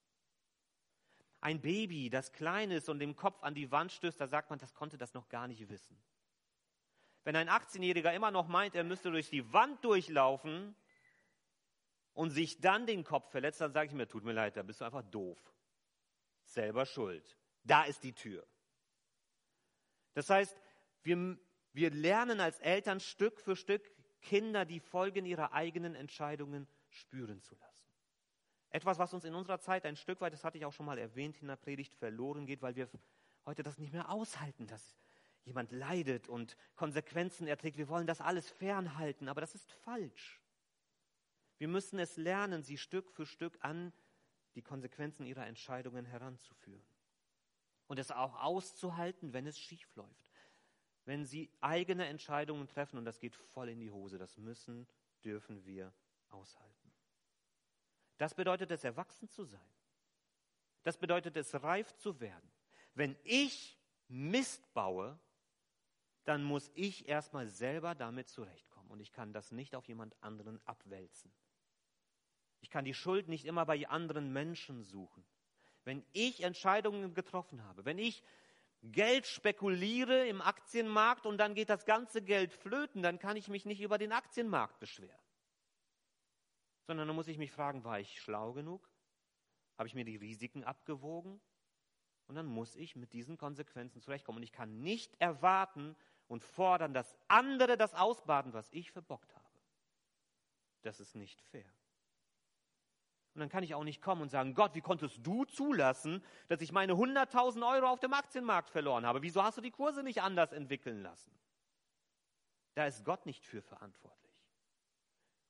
Ein 1.41 1.61
Baby, 1.61 2.09
das 2.09 2.31
klein 2.33 2.71
ist 2.71 2.89
und 2.89 3.01
den 3.01 3.17
Kopf 3.17 3.43
an 3.43 3.57
die 3.57 3.73
Wand 3.73 3.91
stößt, 3.91 4.21
da 4.21 4.29
sagt 4.29 4.51
man, 4.51 4.61
das 4.61 4.75
konnte 4.75 4.97
das 4.97 5.13
noch 5.13 5.29
gar 5.29 5.49
nicht 5.49 5.69
wissen. 5.69 6.01
Wenn 7.25 7.35
ein 7.35 7.49
18-Jähriger 7.49 8.15
immer 8.15 8.31
noch 8.31 8.47
meint, 8.47 8.77
er 8.77 8.85
müsste 8.85 9.11
durch 9.11 9.29
die 9.29 9.53
Wand 9.53 9.85
durchlaufen 9.85 10.77
und 12.13 12.31
sich 12.31 12.61
dann 12.61 12.87
den 12.87 13.03
Kopf 13.03 13.29
verletzt, 13.33 13.61
dann 13.61 13.73
sage 13.73 13.89
ich 13.89 13.93
mir, 13.93 14.07
tut 14.07 14.23
mir 14.23 14.35
leid, 14.35 14.57
da 14.57 14.63
bist 14.63 14.81
du 14.81 14.85
einfach 14.85 15.03
doof. 15.03 15.39
Selber 16.45 16.87
schuld. 16.87 17.37
Da 17.65 17.83
ist 17.83 18.05
die 18.05 18.13
Tür. 18.13 18.47
Das 20.15 20.31
heißt, 20.31 20.57
wir 21.03 21.39
wir 21.73 21.91
lernen 21.91 22.41
als 22.41 22.59
Eltern 22.61 23.01
Stück 23.01 23.41
für 23.41 23.57
Stück 23.57 23.91
Kinder 24.23 24.65
die 24.65 24.81
Folgen 24.81 25.25
ihrer 25.25 25.53
eigenen 25.53 25.95
Entscheidungen 25.95 26.67
spüren 26.89 27.41
zu 27.41 27.55
lassen. 27.55 27.87
Etwas, 28.71 28.99
was 28.99 29.15
uns 29.15 29.25
in 29.25 29.35
unserer 29.35 29.61
Zeit 29.61 29.85
ein 29.85 29.97
Stück 29.97 30.21
weit, 30.21 30.33
das 30.33 30.45
hatte 30.45 30.59
ich 30.59 30.65
auch 30.65 30.73
schon 30.73 30.87
mal 30.87 30.99
erwähnt 30.99 31.41
in 31.41 31.49
der 31.49 31.57
Predigt, 31.57 31.95
verloren 31.95 32.47
geht, 32.47 32.63
weil 32.63 32.77
wir 32.77 32.89
heute 33.47 33.63
das 33.63 33.79
nicht 33.79 33.93
mehr 33.93 34.11
aushalten, 34.11 34.67
dass 34.67 34.97
jemand 35.45 35.73
leidet 35.73 36.29
und 36.29 36.57
Konsequenzen 36.77 37.47
erträgt. 37.47 37.79
Wir 37.79 37.89
wollen 37.89 38.07
das 38.07 38.21
alles 38.21 38.49
fernhalten, 38.49 39.29
aber 39.29 39.41
das 39.41 39.55
ist 39.55 39.73
falsch. 39.73 40.41
Wir 41.59 41.69
müssen 41.69 41.99
es 41.99 42.17
lernen, 42.17 42.63
sie 42.63 42.79
Stück 42.79 43.11
für 43.11 43.27
Stück 43.27 43.59
an 43.63 43.93
die 44.55 44.63
Konsequenzen 44.63 45.27
ihrer 45.27 45.47
Entscheidungen 45.47 46.05
heranzuführen. 46.05 46.85
Und 47.87 47.99
es 47.99 48.11
auch 48.11 48.41
auszuhalten, 48.41 49.33
wenn 49.33 49.47
es 49.47 49.59
schief 49.59 49.95
läuft 49.97 50.30
wenn 51.05 51.25
sie 51.25 51.51
eigene 51.61 52.07
Entscheidungen 52.07 52.69
treffen 52.69 52.99
und 52.99 53.05
das 53.05 53.19
geht 53.19 53.35
voll 53.35 53.69
in 53.69 53.81
die 53.81 53.91
Hose. 53.91 54.19
Das 54.19 54.37
müssen, 54.37 54.87
dürfen 55.25 55.65
wir 55.65 55.93
aushalten. 56.29 56.93
Das 58.19 58.35
bedeutet 58.35 58.71
es, 58.71 58.85
erwachsen 58.85 59.29
zu 59.29 59.45
sein. 59.45 59.61
Das 60.83 60.99
bedeutet 60.99 61.37
es, 61.37 61.63
reif 61.63 61.95
zu 61.97 62.21
werden. 62.21 62.51
Wenn 62.95 63.17
ich 63.25 63.79
Mist 64.09 64.73
baue, 64.75 65.19
dann 66.25 66.43
muss 66.43 66.71
ich 66.75 67.09
erstmal 67.09 67.49
selber 67.49 67.95
damit 67.95 68.29
zurechtkommen. 68.29 68.91
Und 68.91 69.01
ich 69.01 69.13
kann 69.13 69.33
das 69.33 69.53
nicht 69.53 69.75
auf 69.75 69.89
jemand 69.89 70.15
anderen 70.23 70.61
abwälzen. 70.67 71.33
Ich 72.61 72.71
kann 72.71 72.85
die 72.85 72.95
Schuld 72.95 73.29
nicht 73.29 73.47
immer 73.47 73.65
bei 73.65 73.89
anderen 73.89 74.33
Menschen 74.33 74.83
suchen. 74.83 75.25
Wenn 75.85 76.05
ich 76.13 76.43
Entscheidungen 76.43 77.15
getroffen 77.15 77.65
habe, 77.65 77.85
wenn 77.85 77.99
ich 77.99 78.23
Geld 78.83 79.27
spekuliere 79.27 80.27
im 80.27 80.41
Aktienmarkt 80.41 81.27
und 81.27 81.39
dann 81.39 81.55
geht 81.55 81.69
das 81.69 81.85
ganze 81.85 82.23
Geld 82.23 82.53
flöten, 82.53 83.03
dann 83.03 83.19
kann 83.19 83.37
ich 83.37 83.49
mich 83.49 83.67
nicht 83.67 83.81
über 83.81 83.99
den 83.99 84.13
Aktienmarkt 84.13 84.79
beschweren. 84.79 85.21
Sondern 86.87 87.07
dann 87.07 87.17
muss 87.17 87.29
ich 87.29 87.39
mich 87.39 87.53
fragen, 87.53 87.85
war 87.85 88.01
ich 88.01 88.21
schlau 88.21 88.53
genug? 88.53 88.91
Habe 89.77 89.87
ich 89.87 89.95
mir 89.95 90.05
die 90.05 90.17
Risiken 90.17 90.65
abgewogen? 90.65 91.41
Und 92.27 92.37
dann 92.37 92.47
muss 92.47 92.77
ich 92.77 92.97
mit 92.97 93.13
diesen 93.13 93.37
Konsequenzen 93.37 94.01
zurechtkommen. 94.01 94.39
Und 94.39 94.45
ich 94.45 94.53
kann 94.53 94.81
nicht 94.83 95.15
erwarten 95.21 95.97
und 96.27 96.45
fordern, 96.45 96.95
dass 96.95 97.17
andere 97.29 97.77
das 97.77 97.95
ausbaden, 97.95 98.53
was 98.53 98.71
ich 98.73 98.93
verbockt 98.93 99.35
habe. 99.35 99.45
Das 100.83 101.01
ist 101.01 101.15
nicht 101.15 101.43
fair. 101.43 101.71
Und 103.35 103.41
dann 103.41 103.49
kann 103.49 103.63
ich 103.63 103.75
auch 103.75 103.85
nicht 103.85 104.03
kommen 104.03 104.23
und 104.23 104.29
sagen, 104.29 104.55
Gott, 104.55 104.75
wie 104.75 104.81
konntest 104.81 105.19
du 105.23 105.45
zulassen, 105.45 106.25
dass 106.49 106.61
ich 106.61 106.73
meine 106.73 106.95
100.000 106.95 107.67
Euro 107.75 107.87
auf 107.87 108.01
dem 108.01 108.13
Aktienmarkt 108.13 108.71
verloren 108.71 109.07
habe? 109.07 109.23
Wieso 109.23 109.43
hast 109.43 109.59
du 109.59 109.63
die 109.63 109.71
Kurse 109.71 110.03
nicht 110.03 110.23
anders 110.23 110.53
entwickeln 110.53 111.03
lassen? 111.03 111.31
Da 112.75 112.87
ist 112.87 113.05
Gott 113.05 113.27
nicht 113.27 113.47
für 113.47 113.63
verantwortlich. 113.63 114.21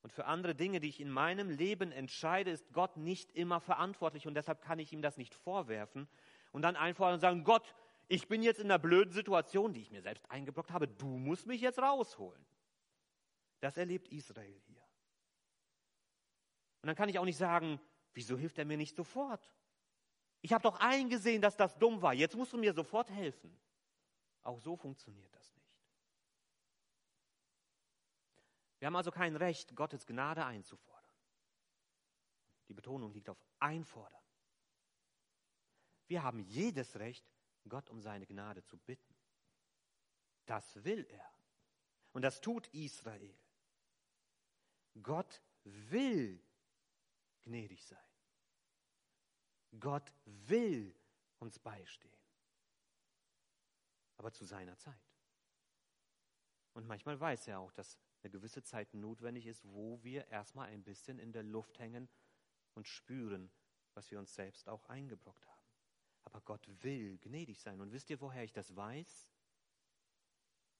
Und 0.02 0.12
für 0.12 0.26
andere 0.26 0.54
Dinge, 0.54 0.80
die 0.80 0.88
ich 0.88 1.00
in 1.00 1.10
meinem 1.10 1.50
Leben 1.50 1.92
entscheide, 1.92 2.50
ist 2.50 2.72
Gott 2.72 2.96
nicht 2.96 3.32
immer 3.32 3.60
verantwortlich 3.60 4.26
und 4.26 4.34
deshalb 4.34 4.62
kann 4.62 4.78
ich 4.78 4.92
ihm 4.92 5.02
das 5.02 5.18
nicht 5.18 5.34
vorwerfen 5.34 6.08
und 6.52 6.62
dann 6.62 6.76
einfordern 6.76 7.14
und 7.14 7.20
sagen, 7.20 7.44
Gott, 7.44 7.74
ich 8.08 8.26
bin 8.26 8.42
jetzt 8.42 8.60
in 8.60 8.66
einer 8.66 8.78
blöden 8.78 9.12
Situation, 9.12 9.72
die 9.72 9.82
ich 9.82 9.90
mir 9.90 10.02
selbst 10.02 10.28
eingeblockt 10.30 10.72
habe, 10.72 10.88
du 10.88 11.06
musst 11.06 11.46
mich 11.46 11.60
jetzt 11.60 11.78
rausholen. 11.78 12.44
Das 13.60 13.76
erlebt 13.76 14.08
Israel 14.08 14.58
hier. 14.66 14.79
Und 16.82 16.86
dann 16.86 16.96
kann 16.96 17.08
ich 17.08 17.18
auch 17.18 17.24
nicht 17.24 17.36
sagen, 17.36 17.80
wieso 18.14 18.36
hilft 18.36 18.58
er 18.58 18.64
mir 18.64 18.76
nicht 18.76 18.96
sofort? 18.96 19.52
Ich 20.42 20.52
habe 20.52 20.62
doch 20.62 20.80
eingesehen, 20.80 21.42
dass 21.42 21.56
das 21.56 21.76
dumm 21.78 22.00
war. 22.00 22.14
Jetzt 22.14 22.36
musst 22.36 22.52
du 22.52 22.58
mir 22.58 22.72
sofort 22.72 23.10
helfen. 23.10 23.54
Auch 24.42 24.58
so 24.58 24.76
funktioniert 24.76 25.34
das 25.34 25.54
nicht. 25.54 25.60
Wir 28.78 28.86
haben 28.86 28.96
also 28.96 29.10
kein 29.10 29.36
Recht, 29.36 29.76
Gottes 29.76 30.06
Gnade 30.06 30.44
einzufordern. 30.44 31.00
Die 32.68 32.74
Betonung 32.74 33.12
liegt 33.12 33.28
auf 33.28 33.44
einfordern. 33.58 34.22
Wir 36.06 36.22
haben 36.22 36.40
jedes 36.40 36.98
Recht, 36.98 37.30
Gott 37.68 37.90
um 37.90 38.00
seine 38.00 38.26
Gnade 38.26 38.64
zu 38.64 38.78
bitten. 38.78 39.14
Das 40.46 40.82
will 40.82 41.06
er. 41.10 41.30
Und 42.12 42.22
das 42.22 42.40
tut 42.40 42.66
Israel. 42.68 43.36
Gott 45.02 45.42
will 45.64 46.42
gnädig 47.42 47.84
sein. 47.84 47.98
Gott 49.78 50.12
will 50.24 50.94
uns 51.38 51.58
beistehen. 51.58 52.18
Aber 54.16 54.32
zu 54.32 54.44
seiner 54.44 54.76
Zeit. 54.76 55.10
Und 56.74 56.86
manchmal 56.86 57.18
weiß 57.18 57.48
er 57.48 57.60
auch, 57.60 57.72
dass 57.72 57.98
eine 58.22 58.30
gewisse 58.30 58.62
Zeit 58.62 58.92
notwendig 58.94 59.46
ist, 59.46 59.64
wo 59.64 60.02
wir 60.02 60.26
erstmal 60.28 60.68
ein 60.68 60.84
bisschen 60.84 61.18
in 61.18 61.32
der 61.32 61.42
Luft 61.42 61.78
hängen 61.78 62.08
und 62.74 62.86
spüren, 62.86 63.50
was 63.94 64.10
wir 64.10 64.18
uns 64.18 64.34
selbst 64.34 64.68
auch 64.68 64.84
eingebrockt 64.86 65.46
haben. 65.46 65.60
Aber 66.22 66.40
Gott 66.42 66.68
will 66.82 67.18
gnädig 67.18 67.60
sein. 67.60 67.80
Und 67.80 67.92
wisst 67.92 68.10
ihr, 68.10 68.20
woher 68.20 68.44
ich 68.44 68.52
das 68.52 68.76
weiß? 68.76 69.30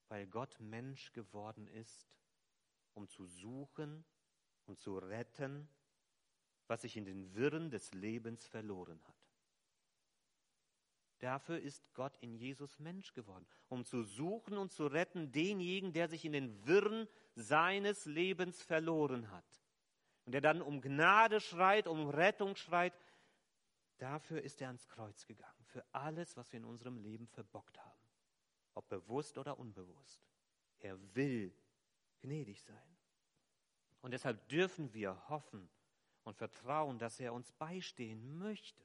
Weil 0.09 0.27
Gott 0.27 0.61
Mensch 0.61 1.12
geworden 1.12 1.66
ist, 1.68 2.14
um 2.94 3.09
zu 3.09 3.27
suchen 3.27 4.05
und 4.66 4.79
zu 4.81 4.99
retten, 4.99 5.68
was 6.70 6.83
sich 6.83 6.96
in 6.96 7.04
den 7.04 7.35
Wirren 7.35 7.68
des 7.68 7.92
Lebens 7.94 8.46
verloren 8.46 9.02
hat. 9.09 9.16
Dafür 11.18 11.59
ist 11.59 11.92
Gott 11.94 12.16
in 12.20 12.37
Jesus 12.37 12.78
Mensch 12.78 13.12
geworden, 13.12 13.44
um 13.68 13.85
zu 13.85 14.04
suchen 14.04 14.56
und 14.56 14.70
zu 14.70 14.87
retten 14.87 15.33
denjenigen, 15.33 15.92
der 15.92 16.09
sich 16.09 16.24
in 16.24 16.30
den 16.30 16.64
Wirren 16.68 17.09
seines 17.35 18.06
Lebens 18.06 18.62
verloren 18.62 19.33
hat. 19.33 19.44
Und 20.26 20.33
der 20.33 20.40
dann 20.40 20.62
um 20.62 20.80
Gnade 20.80 21.40
schreit, 21.40 21.88
um 21.88 22.09
Rettung 22.09 22.54
schreit. 22.54 22.94
Dafür 23.98 24.40
ist 24.40 24.61
er 24.61 24.68
ans 24.68 24.88
Kreuz 24.88 25.26
gegangen, 25.26 25.64
für 25.64 25.85
alles, 25.90 26.37
was 26.37 26.52
wir 26.52 26.59
in 26.59 26.64
unserem 26.64 26.98
Leben 26.98 27.26
verbockt 27.26 27.78
haben, 27.78 28.00
ob 28.74 28.88
bewusst 28.88 29.38
oder 29.38 29.59
unbewusst. 29.59 30.24
Er 30.78 30.96
will 31.16 31.52
gnädig 32.20 32.62
sein. 32.62 32.96
Und 34.02 34.12
deshalb 34.12 34.48
dürfen 34.48 34.94
wir 34.94 35.28
hoffen 35.28 35.68
und 36.30 36.36
vertrauen, 36.36 36.98
dass 36.98 37.18
er 37.18 37.34
uns 37.34 37.50
beistehen 37.52 38.38
möchte. 38.38 38.84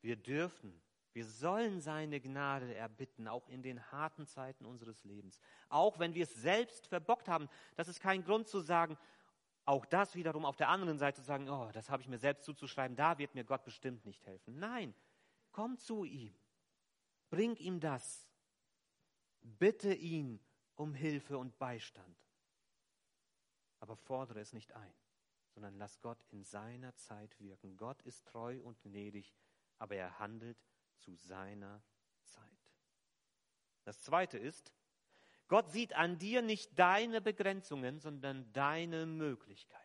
Wir 0.00 0.16
dürfen, 0.16 0.80
wir 1.12 1.26
sollen 1.26 1.80
seine 1.82 2.18
Gnade 2.18 2.74
erbitten, 2.74 3.28
auch 3.28 3.46
in 3.48 3.62
den 3.62 3.92
harten 3.92 4.26
Zeiten 4.26 4.64
unseres 4.64 5.04
Lebens. 5.04 5.38
Auch 5.68 5.98
wenn 5.98 6.14
wir 6.14 6.24
es 6.24 6.34
selbst 6.34 6.86
verbockt 6.86 7.28
haben. 7.28 7.48
Das 7.76 7.88
ist 7.88 8.00
kein 8.00 8.24
Grund 8.24 8.48
zu 8.48 8.60
sagen, 8.60 8.96
auch 9.66 9.84
das 9.84 10.14
wiederum 10.14 10.46
auf 10.46 10.56
der 10.56 10.70
anderen 10.70 10.98
Seite 10.98 11.20
zu 11.20 11.26
sagen, 11.26 11.48
oh, 11.48 11.70
das 11.72 11.90
habe 11.90 12.02
ich 12.02 12.08
mir 12.08 12.18
selbst 12.18 12.44
zuzuschreiben, 12.44 12.96
da 12.96 13.18
wird 13.18 13.34
mir 13.34 13.44
Gott 13.44 13.64
bestimmt 13.64 14.04
nicht 14.06 14.26
helfen. 14.26 14.58
Nein, 14.58 14.94
komm 15.52 15.78
zu 15.78 16.04
ihm. 16.04 16.34
Bring 17.28 17.54
ihm 17.56 17.80
das. 17.80 18.26
Bitte 19.42 19.92
ihn 19.92 20.40
um 20.74 20.94
Hilfe 20.94 21.36
und 21.36 21.58
Beistand. 21.58 22.16
Aber 23.80 23.96
fordere 23.96 24.40
es 24.40 24.54
nicht 24.54 24.72
ein, 24.72 24.94
sondern 25.54 25.76
lass 25.76 26.00
Gott 26.00 26.22
in 26.30 26.44
seiner 26.44 26.94
Zeit 26.96 27.38
wirken. 27.40 27.76
Gott 27.76 28.02
ist 28.02 28.26
treu 28.26 28.60
und 28.62 28.80
gnädig 28.82 29.34
aber 29.78 29.96
er 29.96 30.18
handelt 30.18 30.58
zu 30.96 31.14
seiner 31.14 31.82
Zeit. 32.24 32.42
Das 33.84 34.00
Zweite 34.00 34.38
ist, 34.38 34.72
Gott 35.48 35.70
sieht 35.70 35.94
an 35.94 36.18
dir 36.18 36.42
nicht 36.42 36.78
deine 36.78 37.20
Begrenzungen, 37.20 38.00
sondern 38.00 38.50
deine 38.52 39.04
Möglichkeiten. 39.06 39.82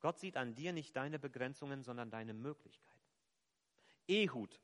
Gott 0.00 0.18
sieht 0.18 0.36
an 0.36 0.54
dir 0.54 0.72
nicht 0.72 0.96
deine 0.96 1.18
Begrenzungen, 1.18 1.82
sondern 1.82 2.10
deine 2.10 2.34
Möglichkeiten. 2.34 2.98
Ehud 4.08 4.60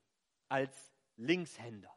als 0.49 0.93
Linkshänder. 1.17 1.97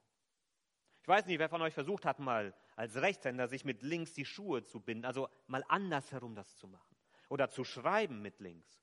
Ich 1.01 1.07
weiß 1.07 1.25
nicht, 1.25 1.39
wer 1.39 1.49
von 1.49 1.61
euch 1.61 1.73
versucht 1.73 2.05
hat, 2.05 2.19
mal 2.19 2.53
als 2.75 2.95
Rechtshänder 2.95 3.47
sich 3.47 3.65
mit 3.65 3.81
links 3.81 4.13
die 4.13 4.25
Schuhe 4.25 4.63
zu 4.63 4.79
binden, 4.79 5.05
also 5.05 5.29
mal 5.47 5.63
andersherum 5.69 6.35
das 6.35 6.55
zu 6.57 6.67
machen. 6.67 6.96
Oder 7.29 7.49
zu 7.49 7.63
schreiben 7.63 8.21
mit 8.21 8.39
links. 8.39 8.81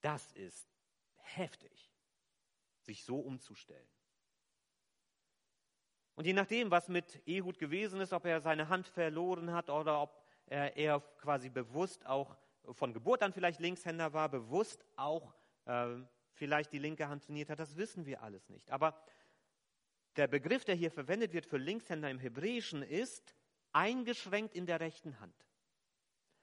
Das 0.00 0.32
ist 0.32 0.68
heftig, 1.16 1.92
sich 2.80 3.04
so 3.04 3.20
umzustellen. 3.20 3.88
Und 6.14 6.26
je 6.26 6.32
nachdem, 6.32 6.70
was 6.70 6.88
mit 6.88 7.22
Ehud 7.26 7.58
gewesen 7.58 8.00
ist, 8.00 8.12
ob 8.12 8.26
er 8.26 8.40
seine 8.40 8.68
Hand 8.68 8.88
verloren 8.88 9.52
hat 9.52 9.70
oder 9.70 10.02
ob 10.02 10.22
er, 10.46 11.00
quasi 11.18 11.48
bewusst 11.48 12.04
auch 12.04 12.36
von 12.72 12.92
Geburt 12.92 13.22
an 13.22 13.32
vielleicht 13.32 13.60
Linkshänder 13.60 14.12
war, 14.12 14.28
bewusst 14.28 14.84
auch 14.96 15.32
äh, 15.64 15.96
vielleicht 16.32 16.72
die 16.72 16.78
linke 16.78 17.08
Hand 17.08 17.24
trainiert 17.24 17.48
hat, 17.48 17.58
das 17.58 17.76
wissen 17.76 18.04
wir 18.04 18.22
alles 18.22 18.48
nicht. 18.50 18.70
Aber 18.70 19.00
der 20.16 20.26
Begriff, 20.26 20.64
der 20.64 20.74
hier 20.74 20.90
verwendet 20.90 21.32
wird 21.32 21.46
für 21.46 21.56
Linkshänder 21.56 22.10
im 22.10 22.18
Hebräischen, 22.18 22.82
ist 22.82 23.34
eingeschränkt 23.72 24.54
in 24.54 24.66
der 24.66 24.80
rechten 24.80 25.18
Hand 25.20 25.34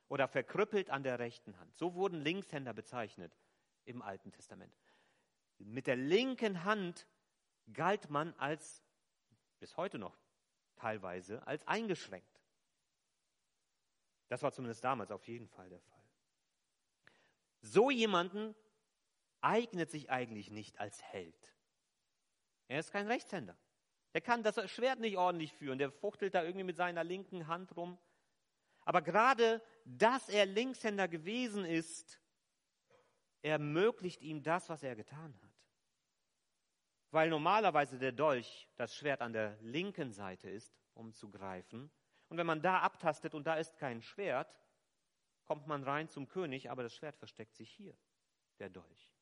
oder 0.09 0.27
verkrüppelt 0.27 0.89
an 0.89 1.03
der 1.03 1.19
rechten 1.19 1.57
Hand. 1.59 1.77
So 1.77 1.93
wurden 1.93 2.19
Linkshänder 2.21 2.73
bezeichnet 2.73 3.31
im 3.85 4.01
Alten 4.01 4.31
Testament. 4.31 4.73
Mit 5.59 5.87
der 5.87 5.95
linken 5.95 6.63
Hand 6.63 7.07
galt 7.73 8.09
man 8.09 8.33
als, 8.35 8.83
bis 9.59 9.77
heute 9.77 9.99
noch 9.99 10.17
teilweise, 10.75 11.45
als 11.47 11.65
eingeschränkt. 11.67 12.41
Das 14.27 14.43
war 14.43 14.51
zumindest 14.51 14.83
damals 14.83 15.11
auf 15.11 15.27
jeden 15.27 15.47
Fall 15.47 15.69
der 15.69 15.81
Fall. 15.81 16.03
So 17.61 17.89
jemanden 17.91 18.55
eignet 19.41 19.89
sich 19.89 20.09
eigentlich 20.09 20.49
nicht 20.49 20.79
als 20.79 21.01
Held. 21.03 21.53
Er 22.67 22.79
ist 22.79 22.91
kein 22.91 23.07
Rechtshänder. 23.07 23.57
Er 24.13 24.21
kann 24.21 24.43
das 24.43 24.69
Schwert 24.71 24.99
nicht 24.99 25.17
ordentlich 25.17 25.53
führen. 25.53 25.77
Der 25.77 25.91
fuchtelt 25.91 26.33
da 26.35 26.43
irgendwie 26.43 26.63
mit 26.63 26.77
seiner 26.77 27.03
linken 27.03 27.47
Hand 27.47 27.75
rum. 27.75 27.97
Aber 28.89 29.04
gerade, 29.04 29.62
dass 29.86 30.30
er 30.30 30.47
Linkshänder 30.47 31.08
gewesen 31.08 31.63
ist, 31.63 32.19
ermöglicht 33.43 34.23
ihm 34.23 34.41
das, 34.41 34.67
was 34.67 34.82
er 34.82 34.95
getan 34.95 35.39
hat. 35.43 35.52
Weil 37.12 37.30
normalerweise 37.30 37.99
der 37.99 38.13
Dolch, 38.13 38.67
das 38.78 38.95
Schwert 38.95 39.21
an 39.21 39.32
der 39.32 39.60
linken 39.62 40.12
Seite 40.12 40.49
ist, 40.49 40.75
um 40.95 41.13
zu 41.13 41.30
greifen. 41.30 41.91
Und 42.30 42.38
wenn 42.38 42.47
man 42.47 42.63
da 42.63 42.80
abtastet 42.80 43.36
und 43.36 43.45
da 43.45 43.58
ist 43.58 43.78
kein 43.78 44.02
Schwert, 44.02 44.60
kommt 45.45 45.67
man 45.67 45.84
rein 45.84 46.10
zum 46.10 46.28
König, 46.28 46.71
aber 46.71 46.82
das 46.82 46.95
Schwert 46.95 47.15
versteckt 47.15 47.56
sich 47.56 47.69
hier, 47.69 47.95
der 48.58 48.71
Dolch. 48.71 49.13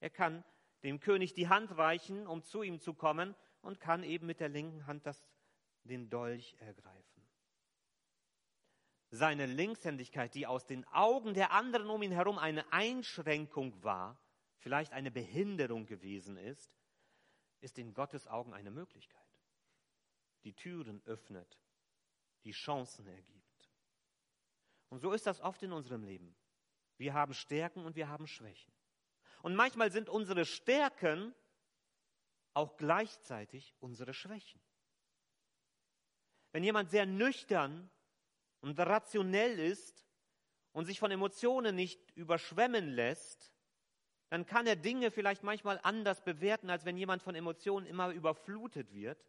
Er 0.00 0.10
kann 0.10 0.42
dem 0.82 0.98
König 0.98 1.32
die 1.32 1.48
Hand 1.48 1.78
reichen, 1.78 2.26
um 2.26 2.42
zu 2.42 2.64
ihm 2.64 2.80
zu 2.80 2.92
kommen 2.92 3.36
und 3.60 3.78
kann 3.78 4.02
eben 4.02 4.26
mit 4.26 4.40
der 4.40 4.48
linken 4.48 4.84
Hand 4.88 5.06
das, 5.06 5.24
den 5.84 6.10
Dolch 6.10 6.56
ergreifen 6.58 7.15
seine 9.10 9.46
Linkshändigkeit, 9.46 10.34
die 10.34 10.46
aus 10.46 10.66
den 10.66 10.86
Augen 10.88 11.34
der 11.34 11.52
anderen 11.52 11.88
um 11.88 12.02
ihn 12.02 12.12
herum 12.12 12.38
eine 12.38 12.72
Einschränkung 12.72 13.82
war, 13.82 14.18
vielleicht 14.58 14.92
eine 14.92 15.10
Behinderung 15.10 15.86
gewesen 15.86 16.36
ist, 16.36 16.76
ist 17.60 17.78
in 17.78 17.94
Gottes 17.94 18.26
Augen 18.26 18.52
eine 18.52 18.70
Möglichkeit, 18.70 19.22
die 20.44 20.54
Türen 20.54 21.02
öffnet, 21.06 21.58
die 22.44 22.52
Chancen 22.52 23.06
ergibt. 23.06 23.70
Und 24.88 25.00
so 25.00 25.12
ist 25.12 25.26
das 25.26 25.40
oft 25.40 25.62
in 25.62 25.72
unserem 25.72 26.02
Leben. 26.02 26.36
Wir 26.96 27.14
haben 27.14 27.34
Stärken 27.34 27.84
und 27.84 27.96
wir 27.96 28.08
haben 28.08 28.26
Schwächen. 28.26 28.72
Und 29.42 29.54
manchmal 29.54 29.90
sind 29.90 30.08
unsere 30.08 30.44
Stärken 30.44 31.34
auch 32.54 32.76
gleichzeitig 32.76 33.74
unsere 33.80 34.14
Schwächen. 34.14 34.60
Wenn 36.52 36.64
jemand 36.64 36.90
sehr 36.90 37.04
nüchtern 37.04 37.90
und 38.66 38.80
rationell 38.80 39.60
ist 39.60 40.04
und 40.72 40.86
sich 40.86 40.98
von 40.98 41.12
Emotionen 41.12 41.76
nicht 41.76 42.10
überschwemmen 42.16 42.88
lässt, 42.88 43.52
dann 44.28 44.44
kann 44.44 44.66
er 44.66 44.74
Dinge 44.74 45.12
vielleicht 45.12 45.44
manchmal 45.44 45.78
anders 45.84 46.24
bewerten, 46.24 46.68
als 46.68 46.84
wenn 46.84 46.96
jemand 46.96 47.22
von 47.22 47.36
Emotionen 47.36 47.86
immer 47.86 48.10
überflutet 48.10 48.92
wird. 48.92 49.24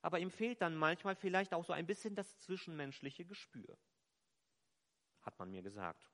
Aber 0.00 0.18
ihm 0.18 0.30
fehlt 0.30 0.62
dann 0.62 0.76
manchmal 0.76 1.14
vielleicht 1.14 1.52
auch 1.52 1.62
so 1.62 1.74
ein 1.74 1.86
bisschen 1.86 2.14
das 2.14 2.38
zwischenmenschliche 2.38 3.26
Gespür. 3.26 3.76
Hat 5.20 5.38
man 5.38 5.50
mir 5.50 5.60
gesagt. 5.60 6.08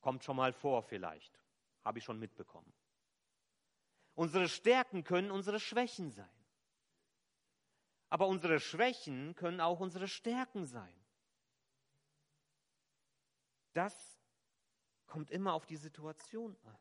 Kommt 0.00 0.24
schon 0.24 0.36
mal 0.36 0.54
vor 0.54 0.82
vielleicht. 0.82 1.38
Habe 1.84 1.98
ich 1.98 2.04
schon 2.04 2.18
mitbekommen. 2.18 2.72
Unsere 4.14 4.48
Stärken 4.48 5.04
können 5.04 5.30
unsere 5.30 5.60
Schwächen 5.60 6.10
sein. 6.10 6.46
Aber 8.08 8.28
unsere 8.28 8.60
Schwächen 8.60 9.34
können 9.34 9.60
auch 9.60 9.80
unsere 9.80 10.08
Stärken 10.08 10.64
sein. 10.64 11.01
Das 13.72 14.18
kommt 15.06 15.30
immer 15.30 15.52
auf 15.54 15.66
die 15.66 15.76
Situation 15.76 16.56
an. 16.64 16.78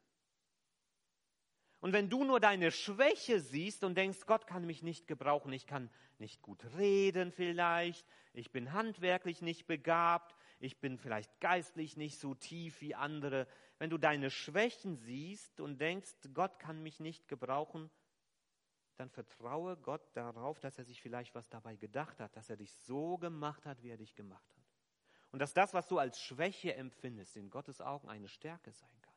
Und 1.81 1.93
wenn 1.93 2.09
du 2.09 2.23
nur 2.23 2.39
deine 2.39 2.69
Schwäche 2.69 3.39
siehst 3.39 3.83
und 3.83 3.95
denkst, 3.95 4.27
Gott 4.27 4.45
kann 4.45 4.65
mich 4.65 4.83
nicht 4.83 5.07
gebrauchen, 5.07 5.51
ich 5.51 5.65
kann 5.65 5.89
nicht 6.19 6.43
gut 6.43 6.63
reden 6.77 7.31
vielleicht, 7.31 8.05
ich 8.33 8.51
bin 8.51 8.71
handwerklich 8.71 9.41
nicht 9.41 9.65
begabt, 9.65 10.35
ich 10.59 10.79
bin 10.79 10.99
vielleicht 10.99 11.39
geistlich 11.39 11.97
nicht 11.97 12.19
so 12.19 12.35
tief 12.35 12.81
wie 12.81 12.93
andere, 12.93 13.47
wenn 13.79 13.89
du 13.89 13.97
deine 13.97 14.29
Schwächen 14.29 14.95
siehst 14.95 15.59
und 15.59 15.81
denkst, 15.81 16.13
Gott 16.35 16.59
kann 16.59 16.83
mich 16.83 16.99
nicht 16.99 17.27
gebrauchen, 17.27 17.89
dann 18.97 19.09
vertraue 19.09 19.75
Gott 19.75 20.15
darauf, 20.15 20.59
dass 20.59 20.77
er 20.77 20.83
sich 20.83 21.01
vielleicht 21.01 21.33
was 21.33 21.49
dabei 21.49 21.77
gedacht 21.77 22.19
hat, 22.19 22.35
dass 22.35 22.51
er 22.51 22.57
dich 22.57 22.71
so 22.71 23.17
gemacht 23.17 23.65
hat, 23.65 23.81
wie 23.81 23.89
er 23.89 23.97
dich 23.97 24.13
gemacht 24.13 24.47
hat. 24.55 24.60
Und 25.31 25.39
dass 25.39 25.53
das, 25.53 25.73
was 25.73 25.87
du 25.87 25.97
als 25.97 26.19
Schwäche 26.19 26.75
empfindest, 26.75 27.37
in 27.37 27.49
Gottes 27.49 27.81
Augen 27.81 28.09
eine 28.09 28.27
Stärke 28.27 28.71
sein 28.71 29.01
kann. 29.01 29.13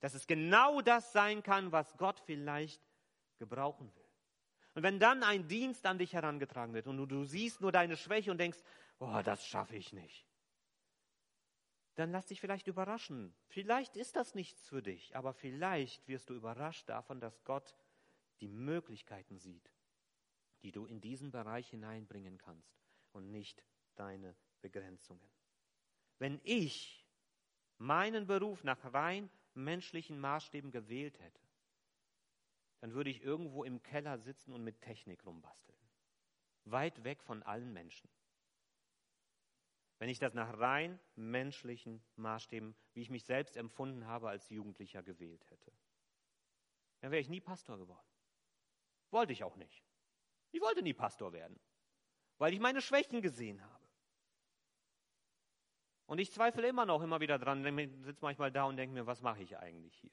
Dass 0.00 0.14
es 0.14 0.26
genau 0.26 0.80
das 0.80 1.12
sein 1.12 1.42
kann, 1.42 1.72
was 1.72 1.96
Gott 1.96 2.20
vielleicht 2.20 2.80
gebrauchen 3.38 3.92
will. 3.94 4.04
Und 4.74 4.82
wenn 4.82 4.98
dann 4.98 5.22
ein 5.22 5.46
Dienst 5.48 5.86
an 5.86 5.98
dich 5.98 6.12
herangetragen 6.12 6.74
wird 6.74 6.86
und 6.86 6.96
du, 6.96 7.06
du 7.06 7.24
siehst 7.24 7.60
nur 7.60 7.72
deine 7.72 7.96
Schwäche 7.96 8.30
und 8.30 8.38
denkst, 8.38 8.58
oh, 8.98 9.20
das 9.24 9.46
schaffe 9.46 9.76
ich 9.76 9.92
nicht, 9.92 10.26
dann 11.94 12.10
lass 12.10 12.26
dich 12.26 12.40
vielleicht 12.40 12.66
überraschen. 12.66 13.34
Vielleicht 13.46 13.96
ist 13.96 14.16
das 14.16 14.34
nichts 14.34 14.68
für 14.68 14.82
dich, 14.82 15.14
aber 15.14 15.32
vielleicht 15.32 16.06
wirst 16.08 16.28
du 16.28 16.34
überrascht 16.34 16.88
davon, 16.88 17.20
dass 17.20 17.44
Gott 17.44 17.76
die 18.40 18.48
Möglichkeiten 18.48 19.38
sieht, 19.38 19.72
die 20.62 20.72
du 20.72 20.86
in 20.86 21.00
diesen 21.00 21.30
Bereich 21.30 21.70
hineinbringen 21.70 22.38
kannst 22.38 22.82
und 23.12 23.30
nicht 23.30 23.64
deine 23.94 24.34
Begrenzungen. 24.64 25.28
Wenn 26.18 26.40
ich 26.42 27.06
meinen 27.76 28.26
Beruf 28.26 28.64
nach 28.64 28.94
rein 28.94 29.28
menschlichen 29.52 30.18
Maßstäben 30.18 30.70
gewählt 30.70 31.20
hätte, 31.20 31.42
dann 32.80 32.94
würde 32.94 33.10
ich 33.10 33.22
irgendwo 33.22 33.62
im 33.62 33.82
Keller 33.82 34.16
sitzen 34.16 34.54
und 34.54 34.64
mit 34.64 34.80
Technik 34.80 35.26
rumbasteln. 35.26 35.78
Weit 36.64 37.04
weg 37.04 37.22
von 37.22 37.42
allen 37.42 37.74
Menschen. 37.74 38.08
Wenn 39.98 40.08
ich 40.08 40.18
das 40.18 40.32
nach 40.32 40.58
rein 40.58 40.98
menschlichen 41.14 42.02
Maßstäben, 42.16 42.74
wie 42.94 43.02
ich 43.02 43.10
mich 43.10 43.24
selbst 43.24 43.58
empfunden 43.58 44.06
habe, 44.06 44.30
als 44.30 44.48
Jugendlicher 44.48 45.02
gewählt 45.02 45.44
hätte, 45.50 45.72
dann 47.00 47.10
wäre 47.10 47.20
ich 47.20 47.28
nie 47.28 47.42
Pastor 47.42 47.76
geworden. 47.76 48.08
Wollte 49.10 49.34
ich 49.34 49.44
auch 49.44 49.56
nicht. 49.56 49.84
Ich 50.52 50.62
wollte 50.62 50.82
nie 50.82 50.94
Pastor 50.94 51.34
werden, 51.34 51.60
weil 52.38 52.54
ich 52.54 52.60
meine 52.60 52.80
Schwächen 52.80 53.20
gesehen 53.20 53.62
habe. 53.62 53.83
Und 56.06 56.18
ich 56.18 56.32
zweifle 56.32 56.68
immer 56.68 56.84
noch 56.84 57.02
immer 57.02 57.20
wieder 57.20 57.38
dran, 57.38 57.62
sitze 58.02 58.24
manchmal 58.24 58.52
da 58.52 58.64
und 58.64 58.76
denke 58.76 58.94
mir, 58.94 59.06
was 59.06 59.22
mache 59.22 59.42
ich 59.42 59.56
eigentlich 59.56 59.96
hier? 59.96 60.10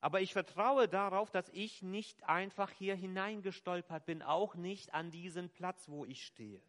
Aber 0.00 0.20
ich 0.20 0.32
vertraue 0.32 0.88
darauf, 0.88 1.30
dass 1.30 1.48
ich 1.50 1.82
nicht 1.82 2.24
einfach 2.24 2.70
hier 2.70 2.94
hineingestolpert 2.94 4.06
bin, 4.06 4.22
auch 4.22 4.54
nicht 4.54 4.94
an 4.94 5.10
diesen 5.10 5.50
Platz, 5.50 5.88
wo 5.88 6.06
ich 6.06 6.24
stehe, 6.24 6.62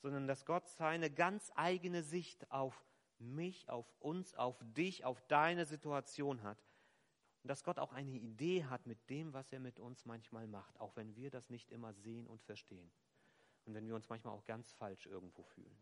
sondern 0.00 0.26
dass 0.26 0.46
Gott 0.46 0.66
seine 0.66 1.10
ganz 1.10 1.52
eigene 1.54 2.02
Sicht 2.02 2.50
auf 2.50 2.86
mich, 3.18 3.68
auf 3.68 3.86
uns, 4.00 4.34
auf 4.34 4.58
dich, 4.62 5.04
auf 5.04 5.20
deine 5.28 5.66
Situation 5.66 6.42
hat 6.42 6.58
und 7.42 7.48
dass 7.48 7.64
Gott 7.64 7.78
auch 7.78 7.92
eine 7.92 8.10
Idee 8.10 8.64
hat 8.64 8.86
mit 8.86 9.10
dem, 9.10 9.32
was 9.34 9.52
er 9.52 9.60
mit 9.60 9.78
uns 9.78 10.06
manchmal 10.06 10.46
macht, 10.46 10.80
auch 10.80 10.96
wenn 10.96 11.14
wir 11.14 11.30
das 11.30 11.50
nicht 11.50 11.70
immer 11.70 11.92
sehen 11.92 12.26
und 12.26 12.42
verstehen. 12.42 12.90
Und 13.64 13.74
wenn 13.74 13.86
wir 13.86 13.94
uns 13.94 14.08
manchmal 14.08 14.34
auch 14.34 14.44
ganz 14.44 14.72
falsch 14.72 15.06
irgendwo 15.06 15.44
fühlen. 15.44 15.76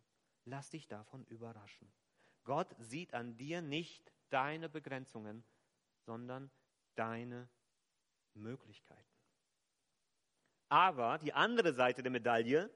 Lass 0.51 0.69
dich 0.69 0.89
davon 0.89 1.25
überraschen. 1.27 1.93
Gott 2.43 2.75
sieht 2.81 3.15
an 3.15 3.37
dir 3.37 3.63
nicht 3.63 4.13
deine 4.31 4.69
Begrenzungen, 4.69 5.45
sondern 6.01 6.51
deine 6.97 7.49
Möglichkeiten. 8.35 9.01
Aber 10.69 11.19
die 11.19 11.33
andere 11.33 11.73
Seite 11.73 12.03
der 12.03 12.11
Medaille, 12.11 12.69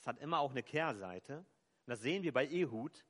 es 0.00 0.06
hat 0.06 0.18
immer 0.18 0.40
auch 0.40 0.50
eine 0.50 0.62
Kehrseite, 0.62 1.46
das 1.86 2.00
sehen 2.00 2.24
wir 2.24 2.32
bei 2.32 2.46
Ehud, 2.46 3.06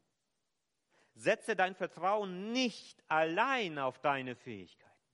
Setze 1.14 1.56
dein 1.56 1.74
Vertrauen 1.74 2.52
nicht 2.52 3.02
allein 3.08 3.80
auf 3.80 3.98
deine 3.98 4.36
Fähigkeiten, 4.36 5.10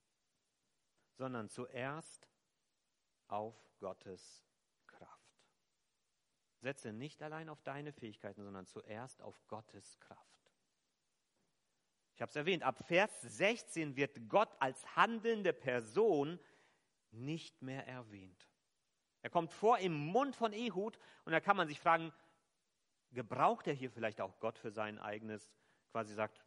sondern 1.17 1.49
zuerst 1.49 2.29
auf 3.29 3.57
Gottes. 3.81 4.48
Setze 6.61 6.93
nicht 6.93 7.23
allein 7.23 7.49
auf 7.49 7.63
deine 7.63 7.93
Fähigkeiten, 7.93 8.43
sondern 8.43 8.67
zuerst 8.67 9.23
auf 9.23 9.41
Gottes 9.47 9.99
Kraft. 10.01 10.53
Ich 12.15 12.21
habe 12.21 12.31
es 12.31 12.37
erwähnt, 12.37 12.65
ab 12.65 12.85
Vers 12.87 13.23
16 13.23 13.97
wird 13.97 14.29
Gott 14.29 14.51
als 14.59 14.97
handelnde 14.97 15.53
Person 15.53 16.41
nicht 17.13 17.63
mehr 17.63 17.87
erwähnt. 17.87 18.49
Er 19.23 19.31
kommt 19.31 19.53
vor 19.53 19.79
im 19.79 19.95
Mund 19.95 20.35
von 20.35 20.53
Ehud 20.53 20.99
und 21.25 21.33
da 21.33 21.41
kann 21.41 21.57
man 21.57 21.69
sich 21.69 21.79
fragen, 21.79 22.13
gebraucht 23.13 23.67
er 23.67 23.75
hier 23.75 23.91
vielleicht 23.91 24.21
auch 24.21 24.39
Gott 24.41 24.59
für 24.59 24.71
sein 24.71 24.99
eigenes 24.99 25.53
quasi 25.91 26.15
sagt, 26.15 26.41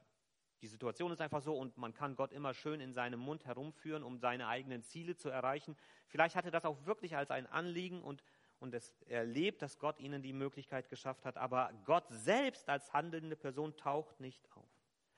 die 0.62 0.68
Situation 0.68 1.12
ist 1.12 1.22
einfach 1.22 1.42
so 1.42 1.58
und 1.58 1.78
man 1.78 1.94
kann 1.94 2.16
Gott 2.16 2.32
immer 2.32 2.54
schön 2.54 2.80
in 2.80 2.94
seinem 2.94 3.20
Mund 3.20 3.46
herumführen, 3.46 4.04
um 4.04 4.20
seine 4.20 4.48
eigenen 4.48 4.84
Ziele 4.84 5.16
zu 5.16 5.30
erreichen. 5.30 5.76
Vielleicht 6.08 6.36
hatte 6.36 6.52
das 6.52 6.66
auch 6.66 6.86
wirklich 6.86 7.16
als 7.16 7.32
ein 7.32 7.48
Anliegen 7.48 8.02
und, 8.04 8.24
und 8.62 8.74
es 8.74 8.94
erlebt, 9.08 9.62
dass 9.62 9.80
Gott 9.80 10.00
ihnen 10.00 10.22
die 10.22 10.34
Möglichkeit 10.34 10.90
geschafft 10.90 11.26
hat, 11.26 11.38
aber 11.38 11.72
Gott 11.86 12.06
selbst 12.10 12.70
als 12.70 12.94
handelnde 12.94 13.36
Person 13.36 13.76
taucht 13.76 14.20
nicht 14.20 14.42
auf. 14.56 14.70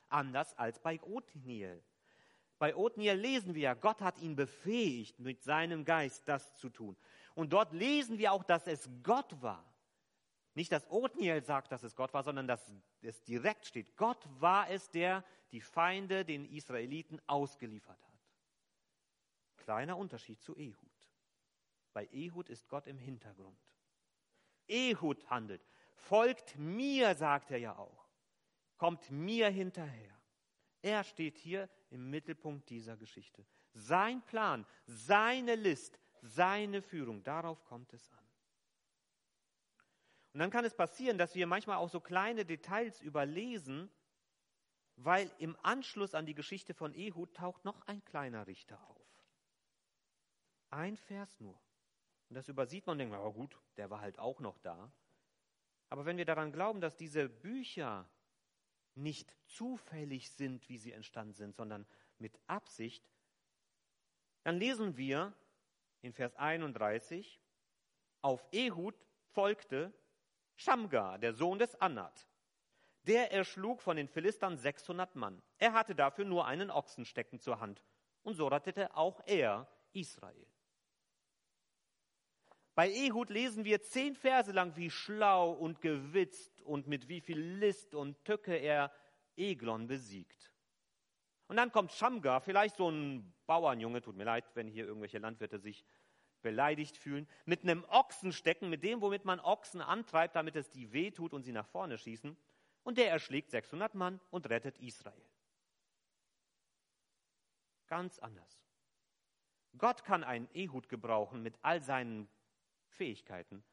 Anders 0.08 0.56
als 0.58 0.78
bei 0.78 1.00
Othniel. 1.02 1.82
Bei 2.58 2.74
Othniel 2.74 3.14
lesen 3.14 3.54
wir 3.54 3.62
ja, 3.62 3.74
Gott 3.74 4.00
hat 4.00 4.18
ihn 4.18 4.36
befähigt, 4.36 5.18
mit 5.18 5.42
seinem 5.42 5.84
Geist 5.84 6.28
das 6.28 6.56
zu 6.56 6.70
tun. 6.70 6.96
Und 7.34 7.52
dort 7.52 7.72
lesen 7.72 8.18
wir 8.18 8.32
auch, 8.32 8.44
dass 8.44 8.66
es 8.66 8.88
Gott 9.02 9.42
war, 9.42 9.64
nicht, 10.54 10.70
dass 10.70 10.88
Othniel 10.88 11.42
sagt, 11.42 11.72
dass 11.72 11.82
es 11.82 11.96
Gott 11.96 12.14
war, 12.14 12.22
sondern 12.22 12.46
dass 12.46 12.72
es 13.02 13.22
direkt 13.24 13.66
steht. 13.66 13.96
Gott 13.96 14.24
war 14.40 14.70
es, 14.70 14.88
der 14.90 15.24
die 15.50 15.60
Feinde 15.60 16.24
den 16.24 16.44
Israeliten 16.46 17.20
ausgeliefert 17.26 18.00
hat. 18.00 18.14
Kleiner 19.56 19.96
Unterschied 19.98 20.40
zu 20.40 20.56
Ehud. 20.56 20.83
Bei 21.94 22.06
Ehud 22.12 22.50
ist 22.50 22.68
Gott 22.68 22.86
im 22.86 22.98
Hintergrund. 22.98 23.58
Ehud 24.68 25.24
handelt. 25.30 25.64
Folgt 25.94 26.58
mir, 26.58 27.14
sagt 27.14 27.50
er 27.50 27.58
ja 27.58 27.78
auch. 27.78 28.06
Kommt 28.76 29.10
mir 29.10 29.48
hinterher. 29.48 30.20
Er 30.82 31.04
steht 31.04 31.38
hier 31.38 31.70
im 31.90 32.10
Mittelpunkt 32.10 32.68
dieser 32.68 32.96
Geschichte. 32.96 33.46
Sein 33.72 34.20
Plan, 34.22 34.66
seine 34.86 35.54
List, 35.54 35.98
seine 36.20 36.82
Führung, 36.82 37.22
darauf 37.22 37.64
kommt 37.64 37.92
es 37.92 38.10
an. 38.10 38.18
Und 40.32 40.40
dann 40.40 40.50
kann 40.50 40.64
es 40.64 40.74
passieren, 40.74 41.16
dass 41.16 41.36
wir 41.36 41.46
manchmal 41.46 41.76
auch 41.76 41.88
so 41.88 42.00
kleine 42.00 42.44
Details 42.44 43.00
überlesen, 43.00 43.88
weil 44.96 45.30
im 45.38 45.56
Anschluss 45.62 46.14
an 46.14 46.26
die 46.26 46.34
Geschichte 46.34 46.74
von 46.74 46.92
Ehud 46.92 47.34
taucht 47.34 47.64
noch 47.64 47.80
ein 47.86 48.04
kleiner 48.04 48.46
Richter 48.48 48.84
auf. 48.90 49.06
Ein 50.70 50.96
Vers 50.96 51.38
nur. 51.38 51.60
Und 52.28 52.36
das 52.36 52.48
übersieht 52.48 52.86
man 52.86 52.94
und 52.94 52.98
denkt, 52.98 53.16
oh 53.16 53.32
gut, 53.32 53.56
der 53.76 53.90
war 53.90 54.00
halt 54.00 54.18
auch 54.18 54.40
noch 54.40 54.58
da. 54.58 54.90
Aber 55.90 56.06
wenn 56.06 56.16
wir 56.16 56.24
daran 56.24 56.52
glauben, 56.52 56.80
dass 56.80 56.96
diese 56.96 57.28
Bücher 57.28 58.08
nicht 58.94 59.36
zufällig 59.46 60.30
sind, 60.30 60.68
wie 60.68 60.78
sie 60.78 60.92
entstanden 60.92 61.34
sind, 61.34 61.54
sondern 61.54 61.86
mit 62.18 62.38
Absicht, 62.46 63.08
dann 64.42 64.58
lesen 64.58 64.96
wir 64.96 65.32
in 66.02 66.12
Vers 66.12 66.36
31, 66.36 67.40
auf 68.22 68.46
Ehud 68.52 68.94
folgte 69.32 69.92
Schamgar, 70.56 71.18
der 71.18 71.34
Sohn 71.34 71.58
des 71.58 71.74
Anat. 71.80 72.28
Der 73.02 73.32
erschlug 73.32 73.82
von 73.82 73.96
den 73.96 74.08
Philistern 74.08 74.56
600 74.56 75.14
Mann. 75.14 75.42
Er 75.58 75.72
hatte 75.72 75.94
dafür 75.94 76.24
nur 76.24 76.46
einen 76.46 76.70
Ochsenstecken 76.70 77.38
zur 77.38 77.60
Hand. 77.60 77.82
Und 78.22 78.34
so 78.34 78.48
rettete 78.48 78.96
auch 78.96 79.20
er 79.26 79.68
Israel. 79.92 80.46
Bei 82.74 82.90
Ehud 82.90 83.30
lesen 83.30 83.64
wir 83.64 83.82
zehn 83.82 84.16
Verse 84.16 84.50
lang, 84.50 84.76
wie 84.76 84.90
schlau 84.90 85.52
und 85.52 85.80
gewitzt 85.80 86.60
und 86.62 86.88
mit 86.88 87.08
wie 87.08 87.20
viel 87.20 87.38
List 87.38 87.94
und 87.94 88.24
Tücke 88.24 88.56
er 88.56 88.92
Eglon 89.36 89.86
besiegt. 89.86 90.52
Und 91.46 91.56
dann 91.56 91.70
kommt 91.70 91.92
Schamgar, 91.92 92.40
vielleicht 92.40 92.76
so 92.76 92.90
ein 92.90 93.32
Bauernjunge, 93.46 94.02
tut 94.02 94.16
mir 94.16 94.24
leid, 94.24 94.44
wenn 94.54 94.66
hier 94.66 94.86
irgendwelche 94.86 95.18
Landwirte 95.18 95.58
sich 95.58 95.84
beleidigt 96.42 96.96
fühlen, 96.96 97.28
mit 97.44 97.62
einem 97.62 97.84
Ochsen 97.88 98.32
stecken, 98.32 98.70
mit 98.70 98.82
dem, 98.82 99.00
womit 99.00 99.24
man 99.24 99.40
Ochsen 99.40 99.80
antreibt, 99.80 100.36
damit 100.36 100.56
es 100.56 100.70
die 100.70 100.92
wehtut 100.92 101.32
und 101.32 101.42
sie 101.42 101.52
nach 101.52 101.66
vorne 101.66 101.96
schießen. 101.96 102.36
Und 102.82 102.98
der 102.98 103.10
erschlägt 103.10 103.50
600 103.50 103.94
Mann 103.94 104.20
und 104.30 104.50
rettet 104.50 104.78
Israel. 104.78 105.24
Ganz 107.86 108.18
anders. 108.18 108.62
Gott 109.78 110.04
kann 110.04 110.22
einen 110.22 110.48
Ehud 110.54 110.88
gebrauchen 110.88 111.42
mit 111.42 111.58
all 111.62 111.82
seinen 111.82 112.28
Fähigkeiten. 112.94 113.64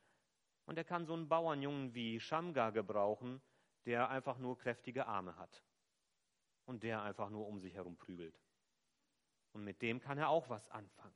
Und 0.66 0.78
er 0.78 0.84
kann 0.84 1.06
so 1.06 1.14
einen 1.14 1.28
Bauernjungen 1.28 1.94
wie 1.94 2.20
Shamgar 2.20 2.72
gebrauchen, 2.72 3.42
der 3.86 4.10
einfach 4.10 4.38
nur 4.38 4.58
kräftige 4.58 5.08
Arme 5.08 5.36
hat. 5.38 5.64
Und 6.66 6.84
der 6.84 7.02
einfach 7.02 7.30
nur 7.30 7.48
um 7.48 7.60
sich 7.60 7.74
herum 7.74 7.98
prügelt. 7.98 8.40
Und 9.54 9.64
mit 9.64 9.82
dem 9.82 10.00
kann 10.00 10.18
er 10.18 10.30
auch 10.30 10.50
was 10.50 10.70
anfangen. 10.70 11.16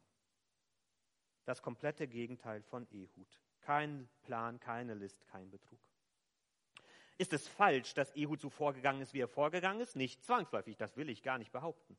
Das 1.45 1.62
komplette 1.62 2.08
Gegenteil 2.08 2.64
von 2.64 2.88
Ehud. 2.91 3.39
Kein 3.62 4.10
Plan, 4.24 4.60
keine 4.60 4.95
List, 4.95 5.26
kein 5.28 5.49
Betrug. 5.49 5.80
Ist 7.18 7.34
es 7.34 7.47
falsch, 7.47 7.93
dass 7.93 8.14
Ehud 8.16 8.41
so 8.41 8.49
vorgegangen 8.49 9.01
ist, 9.01 9.14
wie 9.14 9.22
er 9.22 9.28
vorgegangen 9.28 9.80
ist? 9.80 9.95
Nicht 9.95 10.24
zwangsläufig, 10.24 10.76
das 10.76 10.97
will 10.97 11.10
ich 11.10 11.24
gar 11.24 11.38
nicht 11.38 11.51
behaupten. 11.51 11.97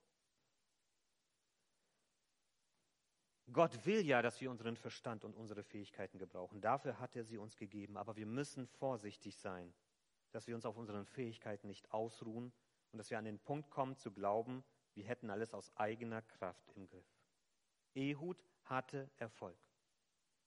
Gott 3.53 3.86
will 3.86 4.05
ja, 4.05 4.22
dass 4.22 4.40
wir 4.40 4.51
unseren 4.51 4.76
Verstand 4.76 5.24
und 5.24 5.34
unsere 5.36 5.62
Fähigkeiten 5.62 6.18
gebrauchen. 6.18 6.61
Dafür 6.61 6.99
hat 6.99 7.14
er 7.14 7.24
sie 7.24 7.38
uns 7.38 7.57
gegeben. 7.57 7.97
Aber 7.97 8.16
wir 8.16 8.26
müssen 8.26 8.66
vorsichtig 8.66 9.36
sein, 9.36 9.72
dass 10.32 10.47
wir 10.47 10.55
uns 10.55 10.66
auf 10.66 10.76
unseren 10.76 11.07
Fähigkeiten 11.07 11.68
nicht 11.68 11.92
ausruhen 11.92 12.53
und 12.92 12.99
dass 12.99 13.11
wir 13.11 13.18
an 13.18 13.24
den 13.24 13.38
Punkt 13.38 13.70
kommen 13.70 13.97
zu 13.97 14.11
glauben, 14.11 14.64
wir 14.94 15.05
hätten 15.05 15.30
alles 15.30 15.55
aus 15.55 15.70
eigener 15.76 16.22
Kraft 16.22 16.72
im 16.74 16.86
Griff. 16.86 17.07
Ehud 17.94 18.42
hatte 18.64 19.11
Erfolg. 19.16 19.59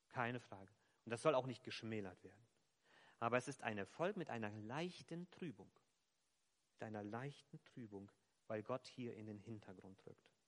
Keine 0.10 0.40
Frage. 0.40 0.72
Und 1.06 1.12
das 1.12 1.22
soll 1.22 1.36
auch 1.36 1.46
nicht 1.46 1.64
geschmälert 1.64 2.24
werden. 2.24 2.48
Aber 3.20 3.38
es 3.38 3.48
ist 3.48 3.62
ein 3.64 3.78
Erfolg 3.78 4.18
mit 4.18 4.30
einer 4.30 4.50
leichten 4.50 5.30
Trübung. 5.30 5.72
Mit 6.74 6.84
einer 6.84 7.04
leichten 7.04 7.64
Trübung, 7.66 8.12
weil 8.48 8.64
Gott 8.64 8.88
hier 8.88 9.16
in 9.16 9.26
den 9.26 9.38
Hintergrund 9.38 10.06
rückt. 10.06 10.39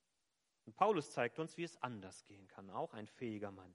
Und 0.66 0.76
Paulus 0.76 1.12
zeigt 1.12 1.39
uns, 1.39 1.57
wie 1.57 1.64
es 1.64 1.82
anders 1.82 2.26
gehen 2.26 2.47
kann, 2.47 2.70
auch 2.70 2.93
ein 2.93 3.07
fähiger 3.07 3.51
Mann. 3.51 3.74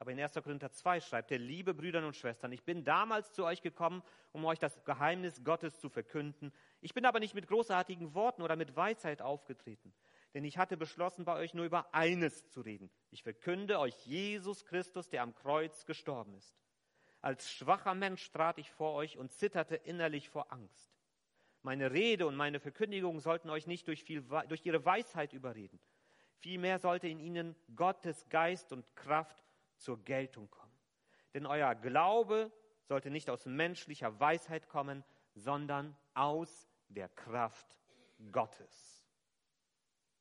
Aber 0.00 0.12
in 0.12 0.20
1. 0.20 0.34
Korinther 0.34 0.70
2 0.70 1.00
schreibt 1.00 1.32
er, 1.32 1.38
liebe 1.38 1.74
Brüder 1.74 2.06
und 2.06 2.14
Schwestern, 2.14 2.52
ich 2.52 2.64
bin 2.64 2.84
damals 2.84 3.32
zu 3.32 3.44
euch 3.44 3.62
gekommen, 3.62 4.02
um 4.30 4.44
euch 4.44 4.60
das 4.60 4.84
Geheimnis 4.84 5.42
Gottes 5.42 5.80
zu 5.80 5.88
verkünden. 5.88 6.52
Ich 6.80 6.94
bin 6.94 7.04
aber 7.04 7.18
nicht 7.18 7.34
mit 7.34 7.48
großartigen 7.48 8.14
Worten 8.14 8.42
oder 8.42 8.54
mit 8.54 8.76
Weisheit 8.76 9.20
aufgetreten, 9.22 9.92
denn 10.34 10.44
ich 10.44 10.56
hatte 10.56 10.76
beschlossen, 10.76 11.24
bei 11.24 11.34
euch 11.34 11.52
nur 11.52 11.64
über 11.64 11.92
eines 11.92 12.48
zu 12.48 12.60
reden. 12.60 12.90
Ich 13.10 13.24
verkünde 13.24 13.80
euch 13.80 13.96
Jesus 14.06 14.64
Christus, 14.64 15.08
der 15.08 15.22
am 15.22 15.34
Kreuz 15.34 15.84
gestorben 15.84 16.34
ist. 16.34 16.56
Als 17.20 17.50
schwacher 17.50 17.94
Mensch 17.94 18.30
trat 18.30 18.58
ich 18.58 18.70
vor 18.70 18.94
euch 18.94 19.18
und 19.18 19.32
zitterte 19.32 19.74
innerlich 19.74 20.30
vor 20.30 20.52
Angst. 20.52 20.96
Meine 21.62 21.90
Rede 21.90 22.28
und 22.28 22.36
meine 22.36 22.60
Verkündigung 22.60 23.18
sollten 23.18 23.50
euch 23.50 23.66
nicht 23.66 23.88
durch, 23.88 24.04
viel, 24.04 24.22
durch 24.22 24.64
ihre 24.64 24.84
Weisheit 24.84 25.32
überreden. 25.32 25.80
Vielmehr 26.38 26.78
sollte 26.78 27.08
in 27.08 27.18
ihnen 27.18 27.56
Gottes 27.74 28.28
Geist 28.28 28.72
und 28.72 28.94
Kraft 28.94 29.44
zur 29.76 30.02
Geltung 30.04 30.50
kommen. 30.50 30.78
Denn 31.34 31.46
euer 31.46 31.74
Glaube 31.74 32.52
sollte 32.84 33.10
nicht 33.10 33.28
aus 33.28 33.46
menschlicher 33.46 34.18
Weisheit 34.18 34.68
kommen, 34.68 35.04
sondern 35.34 35.96
aus 36.14 36.68
der 36.88 37.08
Kraft 37.08 37.78
Gottes. 38.32 39.04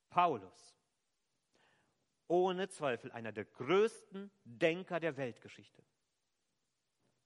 Paulus, 0.09 0.75
ohne 2.27 2.67
Zweifel 2.67 3.11
einer 3.11 3.31
der 3.31 3.45
größten 3.45 4.31
Denker 4.43 4.99
der 4.99 5.17
Weltgeschichte. 5.17 5.83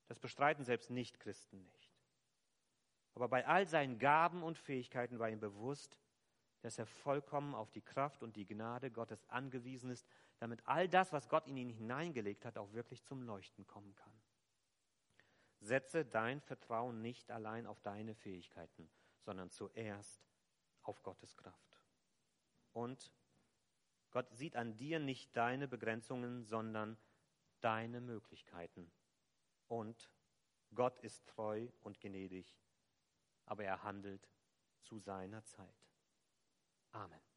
Das 0.08 0.20
bestreiten 0.20 0.64
selbst 0.64 0.90
Nichtchristen 0.90 1.64
nicht. 1.64 1.90
Aber 3.14 3.28
bei 3.28 3.46
all 3.46 3.68
seinen 3.68 3.98
Gaben 3.98 4.44
und 4.44 4.58
Fähigkeiten 4.58 5.20
war 5.20 5.30
ihm 5.30 5.40
bewusst, 5.40 5.98
dass 6.62 6.78
er 6.78 6.86
vollkommen 6.86 7.56
auf 7.56 7.72
die 7.72 7.82
Kraft 7.82 8.24
und 8.24 8.36
die 8.36 8.46
Gnade 8.46 8.92
Gottes 8.92 9.28
angewiesen 9.30 9.90
ist, 9.90 10.06
damit 10.38 10.66
all 10.68 10.88
das, 10.88 11.12
was 11.12 11.28
Gott 11.28 11.48
in 11.48 11.58
ihn 11.58 11.70
hineingelegt 11.70 12.46
hat, 12.46 12.58
auch 12.58 12.72
wirklich 12.74 13.04
zum 13.04 13.24
Leuchten 13.24 13.66
kommen 13.68 13.96
kann. 13.96 14.14
Setze 15.60 16.06
dein 16.06 16.42
Vertrauen 16.42 17.02
nicht 17.02 17.30
allein 17.32 17.68
auf 17.68 17.80
deine 17.82 18.16
Fähigkeiten, 18.16 18.90
sondern 19.20 19.50
zuerst 19.52 20.28
auf 20.82 21.04
Gottes 21.04 21.36
Kraft. 21.38 21.80
Und 22.74 23.12
Gott 24.12 24.34
sieht 24.36 24.56
an 24.56 24.78
dir 24.78 25.00
nicht 25.00 25.36
deine 25.38 25.68
Begrenzungen, 25.68 26.44
sondern 26.44 26.98
deine 27.62 28.02
Möglichkeiten. 28.02 28.92
Und 29.68 30.10
Gott 30.74 31.00
ist 31.00 31.28
treu 31.28 31.68
und 31.82 32.00
gnädig, 32.00 32.58
aber 33.46 33.64
er 33.64 33.84
handelt 33.84 34.30
zu 34.82 35.00
seiner 35.00 35.44
Zeit. 35.44 35.91
Amen. 36.94 37.31